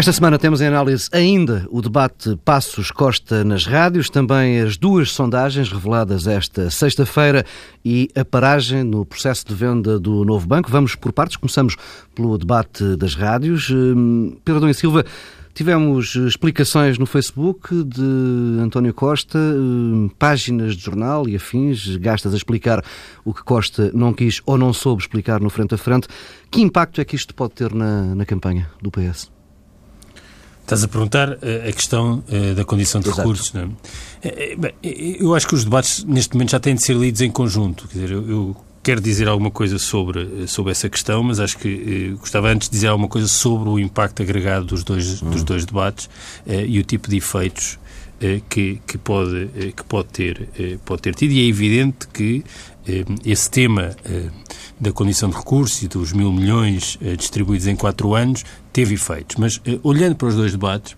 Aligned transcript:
Esta 0.00 0.14
semana 0.14 0.38
temos 0.38 0.62
em 0.62 0.66
análise 0.66 1.10
ainda 1.12 1.68
o 1.70 1.82
debate 1.82 2.34
Passos 2.42 2.90
Costa 2.90 3.44
nas 3.44 3.66
rádios, 3.66 4.08
também 4.08 4.58
as 4.58 4.78
duas 4.78 5.12
sondagens 5.12 5.70
reveladas 5.70 6.26
esta 6.26 6.70
sexta-feira 6.70 7.44
e 7.84 8.08
a 8.16 8.24
paragem 8.24 8.82
no 8.82 9.04
processo 9.04 9.46
de 9.46 9.54
venda 9.54 10.00
do 10.00 10.24
novo 10.24 10.46
banco. 10.46 10.70
Vamos 10.70 10.94
por 10.94 11.12
partes, 11.12 11.36
começamos 11.36 11.76
pelo 12.14 12.38
debate 12.38 12.96
das 12.96 13.14
rádios. 13.14 13.68
Hum, 13.68 14.38
Pedro 14.42 14.62
Dom 14.62 14.72
Silva, 14.72 15.04
tivemos 15.52 16.14
explicações 16.14 16.96
no 16.96 17.04
Facebook 17.04 17.84
de 17.84 18.58
António 18.58 18.94
Costa, 18.94 19.38
hum, 19.38 20.08
páginas 20.18 20.78
de 20.78 20.82
jornal 20.82 21.28
e 21.28 21.36
afins, 21.36 21.96
gastas 21.96 22.32
a 22.32 22.38
explicar 22.38 22.82
o 23.22 23.34
que 23.34 23.44
Costa 23.44 23.90
não 23.92 24.14
quis 24.14 24.40
ou 24.46 24.56
não 24.56 24.72
soube 24.72 25.02
explicar 25.02 25.42
no 25.42 25.50
frente 25.50 25.74
a 25.74 25.78
frente. 25.78 26.08
Que 26.50 26.62
impacto 26.62 27.02
é 27.02 27.04
que 27.04 27.16
isto 27.16 27.34
pode 27.34 27.52
ter 27.52 27.74
na, 27.74 28.14
na 28.14 28.24
campanha 28.24 28.70
do 28.80 28.90
PS? 28.90 29.39
Estás 30.70 30.84
a 30.84 30.88
perguntar 30.88 31.30
uh, 31.30 31.68
a 31.68 31.72
questão 31.72 32.22
uh, 32.28 32.54
da 32.54 32.64
condição 32.64 33.00
de 33.00 33.08
Exato. 33.08 33.22
recursos, 33.22 33.52
não 33.52 33.62
é? 33.62 33.68
Eh, 34.22 34.56
bem, 34.56 34.72
eu 35.18 35.34
acho 35.34 35.48
que 35.48 35.54
os 35.56 35.64
debates 35.64 36.04
neste 36.04 36.32
momento 36.34 36.52
já 36.52 36.60
têm 36.60 36.76
de 36.76 36.84
ser 36.84 36.94
lidos 36.94 37.20
em 37.22 37.28
conjunto. 37.28 37.88
Quer 37.88 37.94
dizer, 37.94 38.10
eu, 38.12 38.56
quero 38.80 39.00
dizer 39.00 39.26
alguma 39.26 39.50
coisa 39.50 39.80
sobre, 39.80 40.46
sobre 40.46 40.70
essa 40.70 40.88
questão, 40.88 41.24
mas 41.24 41.40
acho 41.40 41.58
que 41.58 42.14
gostava 42.20 42.50
antes 42.50 42.68
de 42.68 42.74
dizer 42.74 42.86
alguma 42.86 43.08
coisa 43.08 43.26
sobre 43.26 43.68
o 43.68 43.80
impacto 43.80 44.22
agregado 44.22 44.64
dos 44.66 44.84
dois, 44.84 45.20
dos 45.20 45.42
dois 45.42 45.66
debates 45.66 46.08
e 46.46 46.78
o 46.78 46.84
tipo 46.84 47.10
de 47.10 47.16
efeitos 47.16 47.76
que, 48.48 48.80
que, 48.86 48.96
pode, 48.96 49.48
que 49.76 49.84
pode, 49.84 50.08
ter, 50.10 50.48
pode 50.84 51.02
ter 51.02 51.16
tido. 51.16 51.32
E 51.32 51.40
é 51.40 51.48
evidente 51.48 52.06
que 52.06 52.44
esse 53.24 53.50
tema 53.50 53.94
da 54.80 54.92
condição 54.92 55.28
de 55.28 55.36
recursos 55.36 55.82
e 55.82 55.88
dos 55.88 56.12
mil 56.12 56.32
milhões 56.32 56.98
distribuídos 57.18 57.66
em 57.66 57.76
quatro 57.76 58.14
anos 58.14 58.44
teve 58.72 58.94
efeitos. 58.94 59.36
Mas 59.36 59.60
olhando 59.82 60.16
para 60.16 60.28
os 60.28 60.34
dois 60.34 60.52
debates 60.52 60.96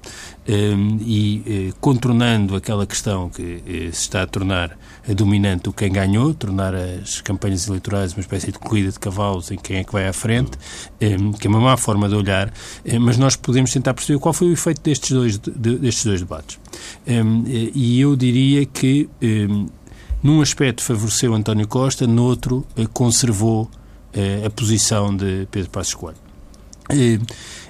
e 1.01 1.73
contornando 1.81 2.55
aquela 2.55 2.87
questão 2.87 3.29
que 3.29 3.91
se 3.93 4.03
está 4.03 4.23
a 4.23 4.27
tornar 4.27 4.79
dominante 5.17 5.69
o 5.69 5.73
quem 5.73 5.91
ganhou, 5.91 6.33
tornar 6.33 6.75
as 6.75 7.21
campanhas 7.21 7.67
eleitorais 7.67 8.13
uma 8.13 8.21
espécie 8.21 8.53
de 8.53 8.59
corrida 8.59 8.93
de 8.93 9.01
cavalos 9.01 9.51
em 9.51 9.57
quem 9.57 9.79
é 9.79 9.85
que 9.85 9.93
vai 9.93 10.07
à 10.07 10.13
frente, 10.13 10.53
que 11.41 11.47
é 11.47 11.51
uma 11.51 11.61
má 11.61 11.77
forma 11.77 12.09
de 12.09 12.15
olhar, 12.15 12.53
mas 13.01 13.19
nós 13.19 13.35
podemos 13.35 13.73
tentar 13.73 13.95
perceber 13.95 14.21
qual 14.21 14.33
foi 14.33 14.49
o 14.49 14.53
efeito 14.53 14.81
destes 14.81 15.11
dois, 15.11 15.39
destes 15.39 16.05
dois 16.05 16.21
debates. 16.21 16.59
E 17.75 18.01
eu 18.01 18.15
diria 18.15 18.65
que 18.65 19.09
num 20.23 20.41
aspecto 20.41 20.83
favoreceu 20.83 21.35
António 21.35 21.67
Costa, 21.67 22.07
no 22.07 22.23
outro 22.25 22.67
conservou 22.93 23.71
a 24.45 24.51
posição 24.51 25.15
de 25.15 25.47
Pedro 25.51 25.71
Passos 25.71 25.95
Coelho. 25.95 26.19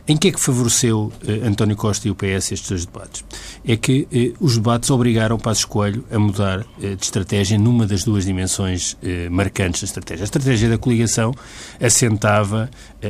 Em 0.09 0.17
que 0.17 0.29
é 0.29 0.33
que 0.33 0.41
favoreceu 0.41 1.13
António 1.45 1.77
Costa 1.77 2.09
e 2.09 2.11
o 2.11 2.15
PS 2.15 2.51
estes 2.51 2.69
dois 2.69 2.87
debates? 2.87 3.25
É 3.65 3.77
que 3.77 4.35
os 4.41 4.57
debates 4.57 4.91
obrigaram 4.91 5.39
Passos 5.39 5.65
Coelho 5.65 6.05
a 6.11 6.19
mudar 6.19 6.67
de 6.81 7.05
estratégia 7.05 7.57
numa 7.57 7.87
das 7.87 8.03
duas 8.03 8.25
dimensões 8.25 8.97
marcantes 9.31 9.83
da 9.83 9.85
estratégia. 9.85 10.25
A 10.25 10.27
estratégia 10.27 10.69
da 10.69 10.79
coligação 10.79 11.33
assentava 11.81 12.69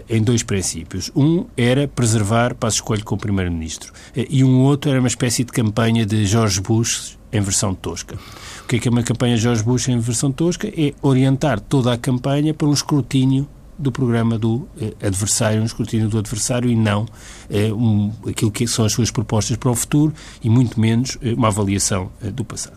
em 0.08 0.22
dois 0.22 0.42
princípios. 0.42 1.10
Um 1.16 1.46
era 1.56 1.88
preservar 1.88 2.54
Passos 2.54 2.82
Coelho 2.82 3.04
como 3.04 3.20
Primeiro-Ministro 3.20 3.92
e 4.14 4.44
um 4.44 4.60
outro 4.60 4.90
era 4.90 5.00
uma 5.00 5.08
espécie 5.08 5.44
de 5.44 5.52
campanha 5.52 6.04
de 6.04 6.26
George 6.26 6.60
Bush 6.60 7.16
em 7.32 7.40
versão 7.40 7.74
tosca. 7.74 8.16
O 8.62 8.66
que 8.68 8.76
é 8.76 8.78
que 8.78 8.88
é 8.88 8.90
uma 8.90 9.02
campanha 9.02 9.36
George 9.36 9.62
Bush 9.62 9.88
em 9.88 9.98
versão 9.98 10.30
tosca? 10.30 10.68
É 10.68 10.92
orientar 11.00 11.60
toda 11.60 11.92
a 11.92 11.96
campanha 11.96 12.52
para 12.52 12.68
um 12.68 12.72
escrutínio 12.72 13.48
do 13.78 13.90
programa 13.90 14.38
do 14.38 14.68
eh, 14.80 14.94
adversário, 15.04 15.60
um 15.60 15.64
escrutínio 15.64 16.08
do 16.08 16.18
adversário 16.18 16.70
e 16.70 16.76
não 16.76 17.06
eh, 17.50 17.72
um, 17.72 18.12
aquilo 18.28 18.50
que 18.50 18.66
são 18.66 18.84
as 18.84 18.92
suas 18.92 19.10
propostas 19.10 19.56
para 19.56 19.70
o 19.70 19.74
futuro 19.74 20.12
e 20.42 20.48
muito 20.48 20.78
menos 20.78 21.18
eh, 21.22 21.32
uma 21.32 21.48
avaliação 21.48 22.10
do 22.34 22.44
passado. 22.44 22.76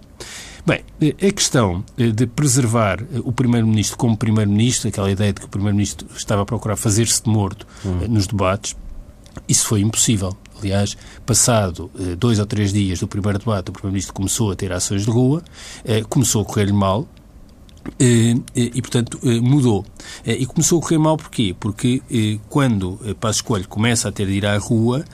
Bem, 0.65 0.81
a 0.99 1.31
questão 1.31 1.83
de 1.95 2.25
preservar 2.25 2.97
o 3.23 3.31
Primeiro-Ministro 3.31 3.95
como 3.97 4.17
Primeiro-Ministro, 4.17 4.87
aquela 4.87 5.11
ideia 5.11 5.31
de 5.31 5.41
que 5.41 5.45
o 5.45 5.49
Primeiro-Ministro 5.49 6.07
estava 6.15 6.41
a 6.41 6.45
procurar 6.45 6.75
fazer-se 6.75 7.21
de 7.21 7.29
morto 7.29 7.67
hum. 7.85 8.07
nos 8.09 8.25
debates, 8.25 8.75
isso 9.47 9.67
foi 9.67 9.81
impossível. 9.81 10.35
Aliás, 10.59 10.97
passado 11.25 11.91
eh, 11.99 12.15
dois 12.15 12.39
ou 12.39 12.45
três 12.45 12.71
dias 12.71 12.99
do 12.99 13.07
primeiro 13.07 13.39
debate, 13.39 13.69
o 13.69 13.73
Primeiro-Ministro 13.73 14.13
começou 14.13 14.51
a 14.51 14.55
ter 14.55 14.71
ações 14.71 15.03
de 15.03 15.11
rua, 15.11 15.43
eh, 15.83 16.03
começou 16.07 16.41
a 16.41 16.45
correr-lhe 16.45 16.73
mal, 16.73 17.07
e, 17.99 18.41
e, 18.55 18.81
portanto, 18.81 19.19
mudou. 19.41 19.85
E 20.25 20.45
começou 20.45 20.79
a 20.79 20.81
correr 20.81 20.97
mal 20.97 21.17
porquê? 21.17 21.55
Porque 21.59 22.01
quando 22.49 22.99
Passos 23.19 23.41
Coelho 23.41 23.67
começa 23.67 24.09
a 24.09 24.11
ter 24.11 24.27
de 24.27 24.33
ir 24.33 24.45
à 24.45 24.57
rua, 24.57 25.05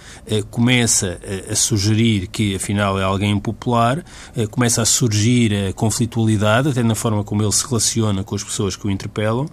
começa 0.49 1.19
a 1.49 1.55
sugerir 1.55 2.27
que, 2.27 2.55
afinal, 2.55 2.99
é 2.99 3.03
alguém 3.03 3.31
impopular, 3.31 4.03
começa 4.49 4.81
a 4.81 4.85
surgir 4.85 5.53
a 5.69 5.73
conflitualidade, 5.73 6.69
até 6.69 6.83
na 6.83 6.95
forma 6.95 7.23
como 7.23 7.43
ele 7.43 7.51
se 7.51 7.67
relaciona 7.67 8.23
com 8.23 8.35
as 8.35 8.43
pessoas 8.43 8.75
que 8.75 8.87
o 8.87 8.91
interpelam, 8.91 9.47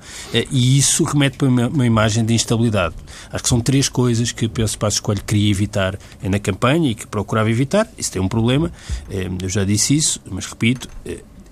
e 0.51 0.79
isso 0.79 1.05
remete 1.05 1.37
para 1.37 1.49
uma, 1.49 1.69
uma 1.69 1.87
imagem 1.87 2.25
de 2.25 2.35
instabilidade. 2.35 2.95
Acho 3.33 3.43
que 3.43 3.49
são 3.49 3.61
três 3.61 3.89
coisas 3.89 4.33
que 4.33 4.49
Pedro 4.49 4.79
Passos 4.79 5.01
Coelho 5.01 5.23
queria 5.25 5.51
evitar 5.51 5.99
na 6.23 6.39
campanha 6.39 6.91
e 6.91 6.95
que 6.95 7.07
procurava 7.07 7.51
evitar. 7.51 7.89
Isso 7.97 8.13
tem 8.13 8.23
um 8.23 8.29
problema, 8.29 8.71
eu 9.43 9.49
já 9.49 9.65
disse 9.65 9.97
isso, 9.97 10.21
mas 10.31 10.47
repito, 10.47 10.89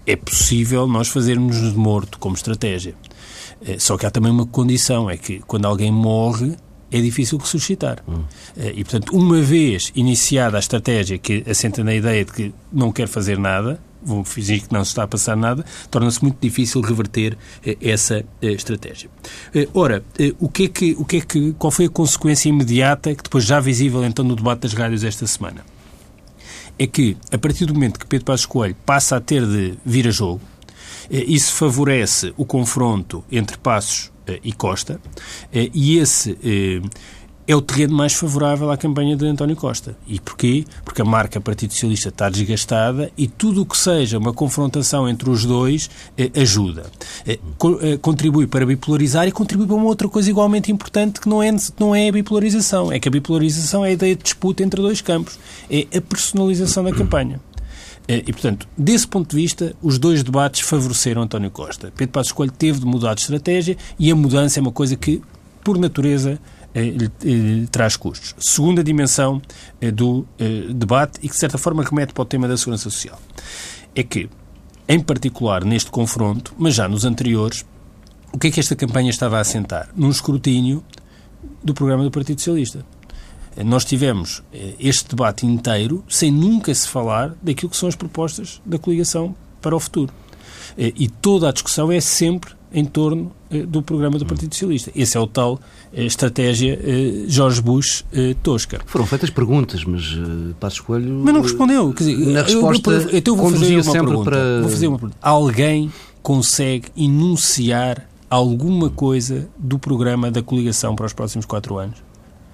é 0.07 0.17
possível 0.17 0.87
nós 0.87 1.09
fazermos 1.09 1.57
de 1.57 1.77
morto 1.77 2.19
como 2.19 2.35
estratégia. 2.35 2.95
Só 3.79 3.97
que 3.97 4.07
há 4.07 4.11
também 4.11 4.31
uma 4.31 4.47
condição, 4.47 5.11
é 5.11 5.17
que 5.17 5.41
quando 5.41 5.65
alguém 5.65 5.91
morre, 5.91 6.55
é 6.91 7.01
difícil 7.01 7.39
ressuscitar. 7.39 8.03
Hum. 8.07 8.23
E, 8.57 8.85
portanto, 8.85 9.17
uma 9.17 9.41
vez 9.41 9.91
iniciada 9.95 10.57
a 10.57 10.61
estratégia 10.61 11.19
que 11.19 11.43
assenta 11.49 11.83
na 11.83 11.95
ideia 11.95 12.25
de 12.25 12.33
que 12.33 12.55
não 12.73 12.93
quer 12.93 13.09
fazer 13.09 13.39
nada, 13.39 13.81
vou 14.03 14.23
fingir 14.25 14.63
que 14.63 14.73
não 14.73 14.85
se 14.85 14.91
está 14.91 15.03
a 15.03 15.09
passar 15.09 15.37
nada, 15.37 15.65
torna-se 15.91 16.23
muito 16.23 16.37
difícil 16.41 16.81
reverter 16.81 17.37
essa 17.81 18.25
estratégia. 18.41 19.11
Ora, 19.75 20.05
o 20.39 20.49
que 20.49 20.65
é 20.65 20.69
que, 20.69 20.97
o 20.97 21.05
que 21.05 21.17
é 21.17 21.21
que, 21.21 21.53
qual 21.55 21.73
foi 21.73 21.87
a 21.87 21.91
consequência 21.91 22.49
imediata, 22.49 23.15
que 23.15 23.25
depois 23.25 23.45
já 23.45 23.59
visível 23.59 24.05
então 24.05 24.25
no 24.25 24.37
debate 24.37 24.61
das 24.61 24.75
rádios 24.75 25.03
esta 25.03 25.27
semana? 25.27 25.65
É 26.79 26.87
que, 26.87 27.17
a 27.31 27.39
partir 27.39 27.67
do 27.67 27.75
momento 27.75 27.99
que 27.99 28.07
Pedro 28.07 28.27
Passos 28.27 28.47
Coelho 28.47 28.77
passa 28.85 29.17
a 29.17 29.21
ter 29.21 29.47
de 29.47 29.75
vir 29.85 30.07
a 30.09 30.11
jogo, 30.11 30.41
isso 31.11 31.53
favorece 31.55 32.35
o 32.37 32.45
confronto 32.45 33.25
entre 33.31 33.57
Passos 33.57 34.11
e 34.43 34.53
Costa, 34.53 35.01
e 35.53 35.99
esse 35.99 36.37
é 37.47 37.55
o 37.55 37.61
terreno 37.61 37.95
mais 37.95 38.13
favorável 38.13 38.71
à 38.71 38.77
campanha 38.77 39.17
de 39.17 39.25
António 39.27 39.55
Costa. 39.55 39.97
E 40.07 40.19
porquê? 40.19 40.65
Porque 40.85 41.01
a 41.01 41.05
marca 41.05 41.41
Partido 41.41 41.73
Socialista 41.73 42.09
está 42.09 42.29
desgastada 42.29 43.11
e 43.17 43.29
tudo 43.29 43.63
o 43.63 43.67
que 43.67 43.77
seja 43.77 44.19
uma 44.19 44.33
confrontação 44.33 45.09
entre 45.09 45.31
os 45.31 45.45
dois 45.45 45.89
eh, 46.19 46.31
ajuda. 46.35 46.87
Eh, 47.27 47.39
co 47.57 47.79
eh, 47.81 47.97
contribui 47.99 48.47
para 48.47 48.67
bipolarizar 48.67 49.29
e 49.29 49.33
contribui 49.33 49.67
para 49.67 49.77
uma 49.77 49.87
outra 49.87 50.09
coisa 50.09 50.29
igualmente 50.29 50.73
importante 50.73 51.21
que 51.21 51.29
não 51.29 51.43
é, 51.43 51.55
não 51.79 51.95
é 51.95 52.09
a 52.09 52.13
bipolarização. 52.13 52.91
É 52.91 52.99
que 52.99 53.09
a 53.09 53.13
bipolarização 53.13 53.85
é 53.85 53.91
a 53.91 53.93
ideia 53.93 54.17
de 54.17 54.25
disputa 54.25 54.65
entre 54.65 54.83
dois 54.83 55.01
campos. 55.01 55.39
É 55.71 55.87
a 55.97 56.01
personalização 56.01 56.83
da 56.83 56.93
campanha. 56.93 57.41
E, 58.09 58.33
portanto, 58.33 58.69
desse 58.79 59.07
ponto 59.07 59.31
de 59.31 59.43
vista, 59.43 59.75
os 59.83 59.99
dois 59.99 60.23
debates 60.23 60.61
favoreceram 60.61 61.23
António 61.23 61.51
Costa. 61.51 61.93
Pedro 61.97 62.13
Passos 62.13 62.31
Coelho 62.31 62.53
teve 62.53 62.79
de 62.79 62.87
mudar 62.87 63.15
de 63.15 63.23
estratégia 63.23 63.77
e 63.99 64.13
a 64.13 64.15
mudança 64.15 64.61
é 64.61 64.63
uma 64.63 64.71
coisa 64.71 64.95
que, 64.95 65.21
por 65.65 65.77
natureza, 65.77 66.39
lhe, 66.81 67.11
lhe 67.23 67.67
traz 67.67 67.97
custos. 67.97 68.35
Segunda 68.39 68.85
dimensão 68.85 69.41
do 69.95 70.27
debate 70.75 71.19
e 71.23 71.29
que, 71.29 71.35
de 71.35 71.41
certa 71.41 71.59
forma, 71.59 71.83
remete 71.83 72.13
para 72.13 72.23
o 72.23 72.25
tema 72.25 72.47
da 72.47 72.57
segurança 72.57 72.91
social. 72.91 73.21
É 73.95 74.03
que, 74.03 74.29
em 74.89 75.01
particular 75.01 75.65
neste 75.65 75.91
confronto, 75.91 76.55
mas 76.59 76.75
já 76.75 76.89
nos 76.89 77.05
anteriores, 77.05 77.65
o 78.33 78.39
que 78.39 78.49
é 78.49 78.51
que 78.51 78.61
esta 78.61 78.77
campanha 78.77 79.11
estava 79.11 79.39
a 79.39 79.41
assentar? 79.41 79.89
Num 79.97 80.11
escrutínio 80.11 80.85
do 81.63 81.73
programa 81.73 82.05
do 82.05 82.11
Partido 82.11 82.39
Socialista. 82.39 82.85
Nós 83.65 83.85
tivemos 83.85 84.43
este 84.79 85.09
debate 85.09 85.47
inteiro 85.47 86.05
sem 86.09 86.31
nunca 86.31 86.75
se 86.75 86.87
falar 86.87 87.35
daquilo 87.41 87.71
que 87.71 87.77
são 87.77 87.89
as 87.89 87.97
propostas 87.97 88.61
da 88.67 88.79
coligação 88.79 89.35
para 89.63 89.75
o 89.75 89.81
futuro. 89.81 90.13
E 90.77 91.09
toda 91.09 91.49
a 91.49 91.53
discussão 91.53 91.91
é 91.91 92.01
sempre 92.01 92.51
em 92.73 92.85
torno 92.85 93.33
do 93.69 93.81
programa 93.81 94.19
do 94.19 94.27
Partido 94.27 94.55
Socialista. 94.55 94.91
Esse 94.95 95.17
é 95.17 95.21
o 95.21 95.27
tal 95.27 95.59
estratégia 95.95 96.79
Jorge 97.27 97.63
Bush 97.63 98.05
tosca. 98.43 98.81
Foram 98.85 99.07
feitas 99.07 99.31
perguntas, 99.31 99.85
mas 99.85 100.05
Passos 100.61 100.81
Coelho... 100.81 101.23
Mas 101.25 101.33
não 101.33 101.41
respondeu. 101.41 101.93
Quer 101.95 102.05
dizer, 102.05 102.33
na 102.33 102.43
resposta, 102.43 102.91
eu, 102.91 103.01
eu, 103.01 103.17
então 103.17 103.37
vou 103.37 103.51
fazer, 103.51 103.81
uma 103.81 103.93
pergunta, 103.93 104.31
para... 104.31 104.61
vou 104.61 104.71
fazer 104.71 104.87
uma 104.89 104.99
pergunta. 104.99 105.19
Alguém 105.23 105.91
consegue 106.23 106.89
enunciar 106.97 108.07
alguma 108.29 108.91
coisa 108.91 109.49
do 109.57 109.79
programa 109.79 110.31
da 110.31 110.43
coligação 110.43 110.95
para 110.95 111.07
os 111.07 111.13
próximos 111.13 111.47
quatro 111.47 111.79
anos? 111.79 112.03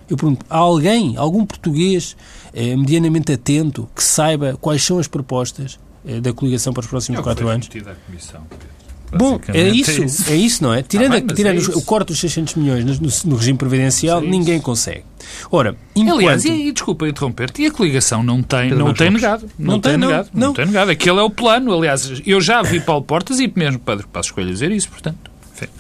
Eu 0.09 0.17
pergunto, 0.17 0.45
há 0.51 0.59
alguém, 0.59 1.17
algum 1.17 1.47
português 1.47 2.17
eh, 2.53 2.77
medianamente 2.77 3.33
atento 3.33 3.89
que 3.95 4.05
saiba 4.05 4.59
quais 4.61 4.83
são 4.83 4.99
as 4.99 5.09
propostas 5.09 5.79
eh, 5.79 5.92
da 6.21 6.33
coligação 6.33 6.73
para 6.73 6.81
os 6.81 6.87
próximos 6.87 7.19
Eu 7.19 7.25
quatro 7.25 7.49
anos? 7.49 7.69
Comissão, 8.07 8.47
Bom, 9.15 9.39
é 9.49 9.69
isso, 9.69 9.91
é 9.91 10.05
isso, 10.05 10.33
é 10.33 10.37
isso, 10.37 10.63
não 10.63 10.73
é? 10.73 10.83
Tirando, 10.83 11.13
ah, 11.13 11.21
bem, 11.21 11.27
tirando 11.27 11.59
é 11.59 11.77
o 11.77 11.83
corte 11.83 12.09
dos 12.09 12.19
600 12.19 12.55
milhões 12.55 12.99
no, 12.99 13.09
no 13.27 13.37
regime 13.37 13.59
previdencial, 13.59 14.23
ninguém 14.23 14.59
consegue. 14.59 15.05
Ora, 15.51 15.77
enquanto... 15.95 16.19
Aliás, 16.19 16.45
e, 16.45 16.69
e 16.69 16.73
desculpa 16.73 17.07
interromper-te, 17.07 17.63
e 17.63 17.67
a 17.67 17.71
coligação 17.71 18.23
não 18.23 18.43
tem, 18.43 18.71
não 18.71 18.95
tem 18.95 19.11
negado. 19.11 19.49
Não, 19.59 19.75
não 19.75 19.81
tem, 19.81 19.93
tem 19.93 20.01
negado. 20.01 20.31
Não, 20.33 20.47
não. 20.49 20.55
tem 20.55 20.67
negado. 20.67 20.91
Aquele 20.91 21.19
é 21.19 21.23
o 21.23 21.31
plano. 21.31 21.75
Aliás, 21.77 22.23
eu 22.25 22.41
já 22.41 22.63
vi 22.63 22.81
Paulo 22.81 23.05
Portas 23.05 23.39
e 23.39 23.53
mesmo 23.55 23.79
Pedro 23.81 24.09
Passos 24.09 24.33
Coelho 24.33 24.51
dizer 24.51 24.71
isso, 24.71 24.89
portanto. 24.89 25.31
Enfim. 25.55 25.71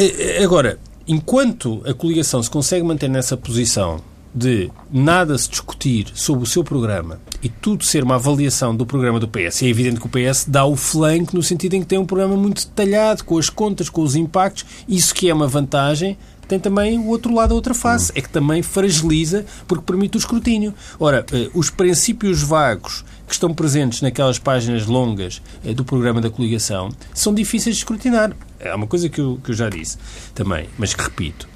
É, 0.00 0.40
é, 0.40 0.44
agora, 0.44 0.78
enquanto 1.06 1.80
a 1.86 1.94
coligação 1.94 2.42
se 2.42 2.50
consegue 2.50 2.84
manter 2.84 3.08
nessa 3.08 3.36
posição 3.36 4.02
de 4.34 4.70
nada 4.90 5.38
se 5.38 5.48
discutir 5.48 6.08
sobre 6.14 6.42
o 6.42 6.46
seu 6.46 6.64
programa 6.64 7.20
e 7.42 7.48
tudo 7.48 7.84
ser 7.84 8.02
uma 8.02 8.16
avaliação 8.16 8.74
do 8.74 8.84
programa 8.84 9.20
do 9.20 9.28
PS, 9.28 9.62
é 9.62 9.66
evidente 9.66 10.00
que 10.00 10.06
o 10.06 10.10
PS 10.10 10.46
dá 10.48 10.64
o 10.64 10.74
flanco 10.74 11.36
no 11.36 11.42
sentido 11.42 11.74
em 11.74 11.80
que 11.80 11.86
tem 11.86 11.98
um 11.98 12.06
programa 12.06 12.36
muito 12.36 12.66
detalhado, 12.66 13.22
com 13.22 13.38
as 13.38 13.48
contas, 13.48 13.88
com 13.88 14.02
os 14.02 14.16
impactos, 14.16 14.64
isso 14.88 15.14
que 15.14 15.28
é 15.28 15.34
uma 15.34 15.46
vantagem, 15.46 16.18
tem 16.48 16.58
também 16.58 16.98
o 16.98 17.06
outro 17.06 17.32
lado, 17.32 17.52
a 17.52 17.54
outra 17.54 17.74
face, 17.74 18.12
é 18.14 18.20
que 18.20 18.28
também 18.28 18.62
fragiliza 18.62 19.46
porque 19.66 19.84
permite 19.84 20.16
o 20.16 20.18
escrutínio. 20.18 20.74
Ora, 20.98 21.24
eh, 21.32 21.48
os 21.54 21.70
princípios 21.70 22.42
vagos 22.42 23.04
que 23.26 23.32
estão 23.32 23.54
presentes 23.54 24.02
naquelas 24.02 24.38
páginas 24.38 24.86
longas 24.86 25.40
eh, 25.64 25.72
do 25.72 25.84
programa 25.84 26.20
da 26.20 26.30
coligação 26.30 26.90
são 27.14 27.32
difíceis 27.32 27.76
de 27.76 27.80
escrutinar. 27.80 28.32
É 28.60 28.74
uma 28.74 28.86
coisa 28.86 29.08
que 29.08 29.20
eu, 29.20 29.40
que 29.42 29.50
eu 29.50 29.54
já 29.54 29.68
disse 29.70 29.96
também, 30.34 30.68
mas 30.78 30.92
que 30.92 31.02
repito. 31.02 31.48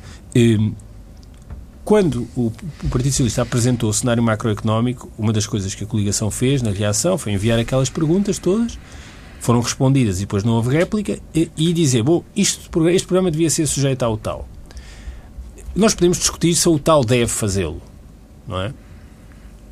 Quando 1.88 2.29
o, 2.37 2.52
Partido 2.90 3.12
Socialista 3.12 3.40
apresentou 3.40 3.88
o 3.88 3.94
cenário 3.94 4.23
macroeconómico, 4.23 5.11
uma 5.17 5.32
das 5.32 5.46
coisas 5.46 5.75
que 5.75 5.85
a 5.85 5.87
coligação 5.87 6.31
fez 6.31 6.61
na 6.61 6.70
reação 6.70 7.17
foi 7.17 7.32
enviar 7.32 7.58
aquelas 7.58 7.88
perguntas 7.88 8.38
todas, 8.38 8.79
foram 9.40 9.62
respondidas 9.62 10.19
e 10.19 10.20
depois 10.20 10.44
não 10.44 10.52
houve 10.52 10.76
réplica, 10.76 11.19
e, 11.35 11.50
e 11.56 11.73
dizer, 11.73 12.02
bom, 12.02 12.23
isto, 12.37 12.69
este 12.90 13.08
programa 13.08 13.31
devia 13.31 13.49
ser 13.49 13.67
sujeito 13.67 14.02
ao 14.02 14.19
tal. 14.19 14.46
Nós 15.75 15.94
podemos 15.94 16.19
discutir 16.19 16.55
se 16.55 16.69
o 16.69 16.79
tal 16.79 17.02
deve 17.02 17.29
fazê-lo, 17.29 17.81
não 18.46 18.61
é? 18.61 18.75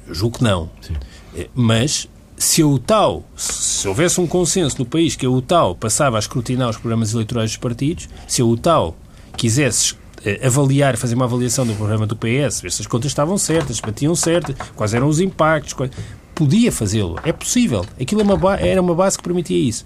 Eu 0.09 0.15
julgo 0.15 0.39
que 0.39 0.45
não. 0.45 0.71
Sim. 0.81 0.95
Eh, 1.37 1.51
mas 1.55 2.09
se 2.35 2.65
o 2.65 2.79
tal, 2.79 3.25
se 3.37 3.87
houvesse 3.87 4.19
um 4.23 4.27
consenso 4.27 4.79
no 4.79 4.87
país 4.87 5.17
que 5.17 5.27
o 5.27 5.43
tal 5.43 5.75
passava 5.75 6.17
a 6.17 6.21
escrutinar 6.21 6.71
os 6.71 6.79
programas 6.79 7.13
eleitorais 7.13 7.51
dos 7.51 7.59
partidos, 7.59 8.09
se 8.27 8.43
o 8.43 8.57
tal 8.57 8.97
quisesse 9.37 9.97
avaliar, 10.43 10.97
fazer 10.97 11.15
uma 11.15 11.25
avaliação 11.25 11.67
do 11.67 11.75
programa 11.75 12.07
do 12.07 12.17
PS, 12.17 12.61
ver 12.61 12.73
se 12.73 12.83
as 12.83 12.87
contas 12.87 13.11
estavam 13.11 13.37
certas, 13.39 13.81
batiam 13.81 14.15
certas, 14.15 14.57
quais 14.75 14.95
eram 14.95 15.09
os 15.09 15.21
impactos, 15.21 15.73
quais... 15.73 15.91
podia 16.35 16.73
fazê-lo, 16.73 17.19
é 17.25 17.33
possível. 17.33 17.85
Aquilo 18.01 18.21
é 18.21 18.25
uma 18.25 18.57
era 18.57 18.81
uma 18.81 18.95
base 18.95 19.17
que 19.17 19.25
permitia 19.25 19.59
isso 19.59 19.85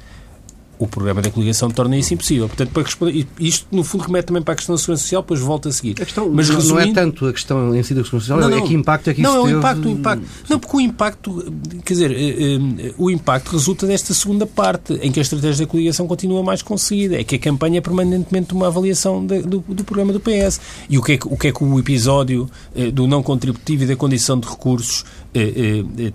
o 0.81 0.87
programa 0.87 1.21
da 1.21 1.31
coligação 1.31 1.71
torna 1.71 1.95
isso 1.99 2.15
impossível. 2.15 2.49
Portanto, 2.49 2.71
para 2.71 2.83
responder, 2.83 3.27
isto 3.39 3.67
no 3.71 3.85
fundo 3.85 4.05
remete 4.05 4.29
também 4.29 4.43
para 4.43 4.55
a 4.55 4.57
questão 4.57 4.75
da 4.75 4.79
segurança 4.81 5.03
social, 5.03 5.21
depois 5.21 5.41
volta 5.41 5.69
a 5.69 5.73
seguir. 5.73 6.01
A 6.01 6.07
questão 6.07 6.31
Mas 6.31 6.49
resumindo, 6.49 6.87
não 6.87 6.91
é 6.91 6.95
tanto 6.95 7.27
a 7.27 7.33
questão 7.35 7.77
em 7.77 7.83
si 7.83 7.93
da 7.93 8.03
segurança 8.03 8.27
social, 8.27 8.41
não, 8.41 8.49
é 8.49 8.51
não, 8.51 8.65
é 8.65 8.67
que 8.67 8.75
impacto 8.75 9.11
é 9.11 9.15
que 9.15 9.21
não, 9.21 9.31
isso 9.31 9.39
Não, 9.41 9.49
é 9.51 9.55
o 9.55 9.59
impacto, 9.59 9.89
o 9.89 9.91
impacto. 9.91 10.25
Não, 10.49 10.59
porque 10.59 10.77
o 10.79 10.81
impacto, 10.81 11.53
quer 11.85 11.93
dizer, 11.93 12.13
eh, 12.13 12.87
eh, 12.87 12.95
o 12.97 13.11
impacto 13.11 13.51
resulta 13.51 13.87
desta 13.87 14.15
segunda 14.15 14.47
parte, 14.47 14.95
em 15.03 15.13
que 15.13 15.21
a 15.21 15.23
estratégia 15.23 15.67
da 15.67 15.71
coligação 15.71 16.07
continua 16.07 16.43
mais 16.43 16.63
conseguida. 16.63 17.21
É 17.21 17.25
que 17.25 17.35
a 17.35 17.39
campanha 17.39 17.77
é 17.77 17.81
permanentemente 17.83 18.55
uma 18.55 18.69
avaliação 18.69 19.25
do, 19.27 19.59
do, 19.61 19.85
programa 19.85 20.15
do 20.15 20.21
PS. 20.21 20.63
E 20.89 20.97
o 20.97 21.03
que 21.03 21.13
é 21.13 21.19
que 21.19 21.29
o, 21.29 21.37
que 21.37 21.49
é 21.49 21.53
que 21.53 21.63
o 21.63 21.79
episódio 21.79 22.49
eh, 22.75 22.91
do 22.91 23.07
não 23.07 23.23
contributivo 23.23 23.83
e 23.83 23.87
da 23.87 23.97
condição 23.97 24.41
de 24.41 24.49
recursos 24.49 25.05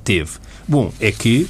teve? 0.03 0.31
Bom, 0.67 0.91
é 0.99 1.11
que 1.11 1.47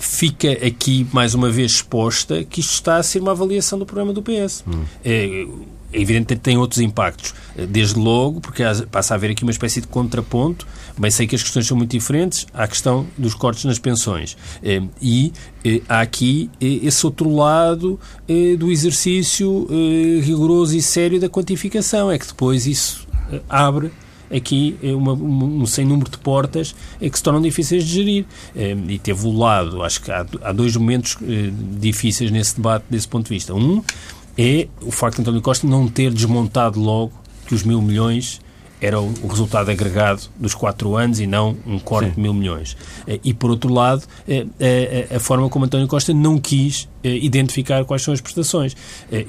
fica 0.00 0.52
aqui 0.66 1.06
mais 1.12 1.34
uma 1.34 1.50
vez 1.50 1.72
exposta 1.72 2.42
que 2.44 2.60
isto 2.60 2.72
está 2.72 2.96
a 2.96 3.02
ser 3.02 3.20
uma 3.20 3.32
avaliação 3.32 3.78
do 3.78 3.86
programa 3.86 4.12
do 4.12 4.22
PS. 4.22 4.64
Hum. 4.66 4.84
É, 5.04 5.46
é 5.92 6.00
evidente 6.00 6.34
que 6.34 6.36
tem 6.36 6.56
outros 6.56 6.80
impactos. 6.80 7.34
Desde 7.68 7.98
logo, 7.98 8.40
porque 8.40 8.62
passa 8.90 9.14
a 9.14 9.16
haver 9.16 9.30
aqui 9.32 9.42
uma 9.42 9.50
espécie 9.50 9.80
de 9.80 9.88
contraponto. 9.88 10.66
Bem, 10.96 11.10
sei 11.10 11.26
que 11.26 11.34
as 11.34 11.42
questões 11.42 11.66
são 11.66 11.76
muito 11.76 11.90
diferentes. 11.90 12.46
Há 12.54 12.64
a 12.64 12.68
questão 12.68 13.06
dos 13.18 13.34
cortes 13.34 13.64
nas 13.64 13.78
pensões. 13.78 14.36
É, 14.62 14.80
e 15.02 15.32
é, 15.64 15.80
há 15.88 16.00
aqui 16.00 16.50
é, 16.60 16.66
esse 16.66 17.04
outro 17.04 17.34
lado 17.34 17.98
do 18.58 18.70
exercício 18.70 19.66
rigoroso 20.22 20.76
e 20.76 20.82
sério 20.82 21.20
da 21.20 21.28
quantificação. 21.28 22.10
É 22.10 22.18
que 22.18 22.26
depois 22.26 22.66
isso 22.66 23.06
abre 23.48 23.90
aqui 24.34 24.78
é 24.82 24.94
uma, 24.94 25.12
um 25.12 25.66
sem 25.66 25.84
número 25.84 26.10
de 26.10 26.18
portas 26.18 26.74
é 27.00 27.10
que 27.10 27.16
se 27.16 27.22
tornam 27.22 27.42
difíceis 27.42 27.84
de 27.84 27.90
gerir. 27.92 28.24
Eh, 28.54 28.76
e 28.88 28.98
teve 28.98 29.26
o 29.26 29.36
lado, 29.36 29.82
acho 29.82 30.00
que 30.00 30.10
há, 30.10 30.24
há 30.42 30.52
dois 30.52 30.76
momentos 30.76 31.16
eh, 31.22 31.50
difíceis 31.78 32.30
nesse 32.30 32.56
debate, 32.56 32.84
desse 32.88 33.08
ponto 33.08 33.24
de 33.24 33.30
vista. 33.30 33.54
Um 33.54 33.82
é 34.38 34.68
o 34.80 34.90
facto 34.90 35.16
de 35.16 35.22
António 35.22 35.42
Costa 35.42 35.66
não 35.66 35.88
ter 35.88 36.12
desmontado 36.12 36.80
logo 36.80 37.12
que 37.46 37.54
os 37.54 37.62
mil 37.62 37.82
milhões 37.82 38.40
era 38.80 38.98
o, 38.98 39.12
resultado 39.28 39.70
agregado 39.70 40.22
dos 40.38 40.54
quatro 40.54 40.96
anos 40.96 41.20
e 41.20 41.26
não 41.26 41.54
um 41.66 41.78
corte 41.78 42.08
Sim. 42.08 42.14
de 42.14 42.20
mil 42.22 42.32
milhões. 42.32 42.76
Eh, 43.06 43.20
e, 43.22 43.34
por 43.34 43.50
outro 43.50 43.72
lado, 43.72 44.04
a, 44.26 45.14
a, 45.14 45.16
a 45.16 45.20
forma 45.20 45.48
como 45.50 45.66
António 45.66 45.86
Costa 45.86 46.14
não 46.14 46.38
quis 46.38 46.88
identificar 47.02 47.84
quais 47.84 48.02
são 48.02 48.12
as 48.12 48.20
prestações 48.20 48.76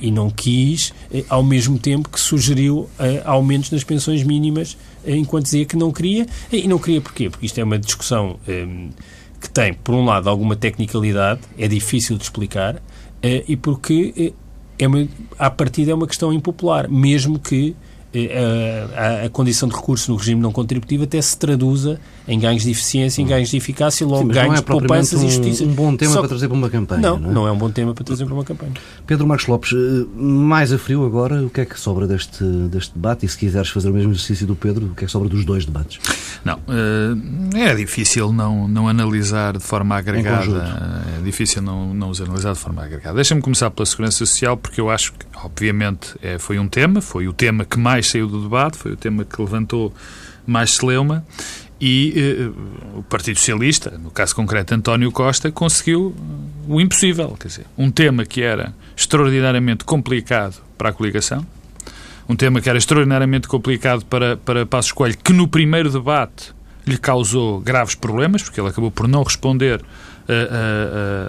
e 0.02 0.12
não 0.12 0.30
quis, 0.30 0.94
ao 1.30 1.42
mesmo 1.42 1.80
tempo 1.80 2.10
que 2.10 2.20
sugeriu 2.20 2.90
aumentos 3.24 3.72
nas 3.72 3.82
pensões 3.82 4.24
mínimas 4.24 4.76
enquanto 5.06 5.46
dizia 5.46 5.66
que 5.66 5.76
não 5.76 5.92
queria. 5.92 6.26
E 6.52 6.68
não 6.68 6.78
queria 6.78 7.02
porquê? 7.02 7.30
Porque 7.30 7.46
isto 7.46 7.60
é 7.60 7.64
uma 7.64 7.80
discussão 7.80 8.40
um, 8.48 8.90
que 9.40 9.50
tem, 9.50 9.74
por 9.74 9.96
um 9.96 10.06
lado, 10.06 10.30
alguma 10.30 10.56
tecnicalidade, 10.56 11.42
é 11.58 11.68
difícil 11.68 12.18
de 12.18 12.24
explicar, 12.24 12.76
uh, 12.76 12.80
e 13.24 13.56
porque 13.56 14.34
é 14.78 14.88
uma, 14.88 15.08
à 15.38 15.50
partida 15.50 15.92
é 15.92 15.94
uma 15.94 16.08
questão 16.08 16.34
impopular, 16.34 16.90
mesmo 16.90 17.38
que 17.38 17.76
eh, 18.14 18.88
a, 18.96 19.26
a, 19.26 19.30
condição 19.30 19.70
de 19.70 19.76
recurso 19.76 20.12
no 20.12 20.18
regime 20.18 20.42
não 20.42 20.52
contributivo 20.52 21.06
até 21.06 21.22
se 21.22 21.38
traduza 21.38 22.00
em 22.28 22.38
ganhos 22.38 22.64
de 22.64 22.72
eficiência, 22.72 23.22
em 23.22 23.26
ganhos 23.26 23.50
de 23.50 23.58
eficácia 23.58 24.04
e 24.04 24.08
logo 24.08 24.24
Sim, 24.24 24.34
ganhos 24.34 24.56
é 24.56 24.58
de 24.58 24.64
poupanças 24.64 25.22
um, 25.22 25.26
e 25.26 25.30
justiça. 25.30 25.64
um 25.64 25.74
bom 25.74 25.96
tema 25.96 26.14
Só... 26.14 26.20
para 26.20 26.30
trazer 26.30 26.48
para 26.48 26.58
uma 26.58 26.70
campanha. 26.70 27.02
Não, 27.02 27.18
não 27.18 27.30
é? 27.30 27.34
não 27.34 27.48
é 27.48 27.52
um 27.52 27.58
bom 27.58 27.70
tema 27.70 27.94
para 27.94 28.04
trazer 28.04 28.26
para 28.26 28.34
uma 28.34 28.44
campanha. 28.44 28.74
Pedro 29.08 29.26
Marcos 29.26 29.48
Lopes, 29.48 29.72
eh, 29.74 30.06
mais 30.16 30.74
a 30.74 30.78
frio 30.78 31.06
agora, 31.06 31.42
o 31.44 31.50
que 31.50 31.62
é 31.62 31.66
que 31.66 31.80
sobra 31.80 32.06
deste, 32.06 32.44
deste 32.44 32.94
debate? 32.94 33.26
E 33.26 33.30
se 33.30 33.38
quiseres 33.38 33.70
fazer 33.70 33.90
o 33.90 33.94
mesmo 33.94 34.12
exercício 34.12 34.46
do 34.46 34.56
Pedro, 34.56 34.88
o 34.88 34.96
que 34.96 35.06
é 35.06 35.06
que 35.06 35.12
sobra 35.12 35.30
dos 35.30 35.46
dois 35.46 35.66
debates? 35.66 36.00
Não, 36.44 36.60
eh, 36.68 37.72
é 37.72 37.76
difícil 37.76 38.34
não, 38.34 38.68
não 38.68 38.90
analisar 38.90 39.58
de 39.58 39.64
forma 39.64 39.96
agregada. 39.96 41.06
É 41.18 41.24
difícil 41.24 41.62
não, 41.62 41.94
não 41.94 42.10
os 42.10 42.20
analisar 42.20 42.54
de 42.54 42.60
forma 42.60 42.84
agregada. 42.84 43.16
Deixa-me 43.16 43.42
começar 43.42 43.72
pela 43.72 43.86
Segurança 43.86 44.18
Social, 44.18 44.58
porque 44.58 44.82
eu 44.82 44.90
acho 44.90 45.14
que, 45.14 45.26
obviamente, 45.44 46.16
é, 46.22 46.38
foi 46.38 46.60
um 46.60 46.68
tema, 46.68 47.02
foi 47.02 47.28
o 47.28 47.34
tema 47.34 47.64
que 47.64 47.80
mais 47.80 48.01
saiu 48.08 48.28
do 48.28 48.42
debate, 48.42 48.78
foi 48.78 48.92
o 48.92 48.98
tema 48.98 49.26
que 49.26 49.42
levantou 49.42 49.94
mais 50.46 50.72
celeuma 50.72 51.26
e 51.80 52.14
uh, 52.54 53.00
o 53.00 53.04
Partido 53.04 53.40
Socialista, 53.40 53.98
no 53.98 54.12
caso 54.12 54.36
concreto 54.36 54.76
António 54.76 55.12
Costa, 55.12 55.52
conseguiu 55.52 56.16
o 56.68 56.80
impossível. 56.80 57.36
Quer 57.40 57.48
dizer, 57.48 57.66
um 57.76 57.90
tema 57.90 58.24
que 58.24 58.42
era 58.44 58.74
extraordinariamente 58.96 59.84
complicado 59.84 60.62
para 60.78 60.90
a 60.90 60.94
coligação, 60.94 61.46
um 62.30 62.36
tema 62.36 62.62
que 62.62 62.70
era 62.70 62.78
extraordinariamente 62.78 63.48
complicado 63.48 64.06
para, 64.06 64.38
para 64.38 64.64
Passos 64.66 64.92
Coelho, 64.92 65.18
que 65.24 65.34
no 65.34 65.48
primeiro 65.48 65.90
debate 65.90 66.54
lhe 66.86 66.98
causou 66.98 67.60
graves 67.60 67.96
problemas, 67.96 68.44
porque 68.44 68.62
ele 68.62 68.70
acabou 68.70 68.92
por 68.92 69.08
não 69.08 69.24
responder 69.24 69.82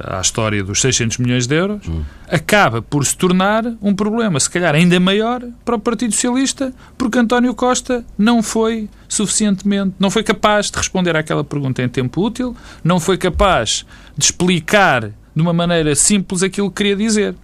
à 0.05 0.21
história 0.21 0.63
dos 0.63 0.81
600 0.81 1.19
milhões 1.19 1.47
de 1.47 1.55
euros, 1.55 1.83
acaba 2.29 2.81
por 2.81 3.05
se 3.05 3.17
tornar 3.17 3.65
um 3.81 3.95
problema, 3.95 4.39
se 4.39 4.49
calhar 4.49 4.75
ainda 4.75 4.99
maior, 5.01 5.43
para 5.65 5.77
o 5.77 5.79
Partido 5.79 6.13
Socialista, 6.13 6.73
porque 6.97 7.19
António 7.19 7.55
Costa 7.55 8.05
não 8.17 8.43
foi 8.43 8.89
suficientemente, 9.09 9.95
não 9.99 10.11
foi 10.11 10.23
capaz 10.23 10.71
de 10.71 10.79
responder 10.79 11.17
àquela 11.17 11.45
pergunta 11.45 11.83
em 11.83 11.89
tempo 11.89 12.23
útil, 12.25 12.57
não 12.83 12.99
foi 12.99 13.19
capaz 13.19 13.85
de 14.17 14.25
explicar 14.25 15.11
de 15.35 15.41
uma 15.41 15.53
maneira 15.53 15.95
simples 15.95 16.43
aquilo 16.43 16.71
que 16.71 16.77
queria 16.77 16.97
dizer. 16.97 17.35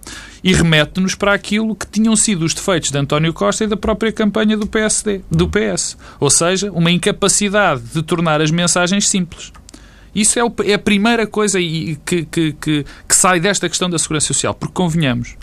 E 0.43 0.53
remete-nos 0.53 1.15
para 1.15 1.33
aquilo 1.33 1.75
que 1.75 1.87
tinham 1.87 2.15
sido 2.15 2.45
os 2.45 2.53
defeitos 2.53 2.91
de 2.91 2.97
António 2.97 3.33
Costa 3.33 3.63
e 3.63 3.67
da 3.67 3.75
própria 3.75 4.11
campanha 4.11 4.55
do 4.55 4.67
PSD, 4.67 5.21
do 5.29 5.49
PS. 5.49 5.97
Ou 6.19 6.29
seja, 6.29 6.71
uma 6.71 6.91
incapacidade 6.91 7.81
de 7.93 8.01
tornar 8.01 8.41
as 8.41 8.51
mensagens 8.51 9.07
simples. 9.09 9.51
Isso 10.13 10.39
é, 10.39 10.43
o, 10.43 10.53
é 10.65 10.73
a 10.73 10.79
primeira 10.79 11.27
coisa 11.27 11.59
que, 11.59 11.97
que, 12.05 12.25
que, 12.25 12.53
que, 12.53 12.85
sai 13.15 13.39
desta 13.39 13.69
questão 13.69 13.89
da 13.89 13.97
segurança 13.99 14.27
social, 14.27 14.53
porque 14.53 14.73
convenhamos. 14.73 15.35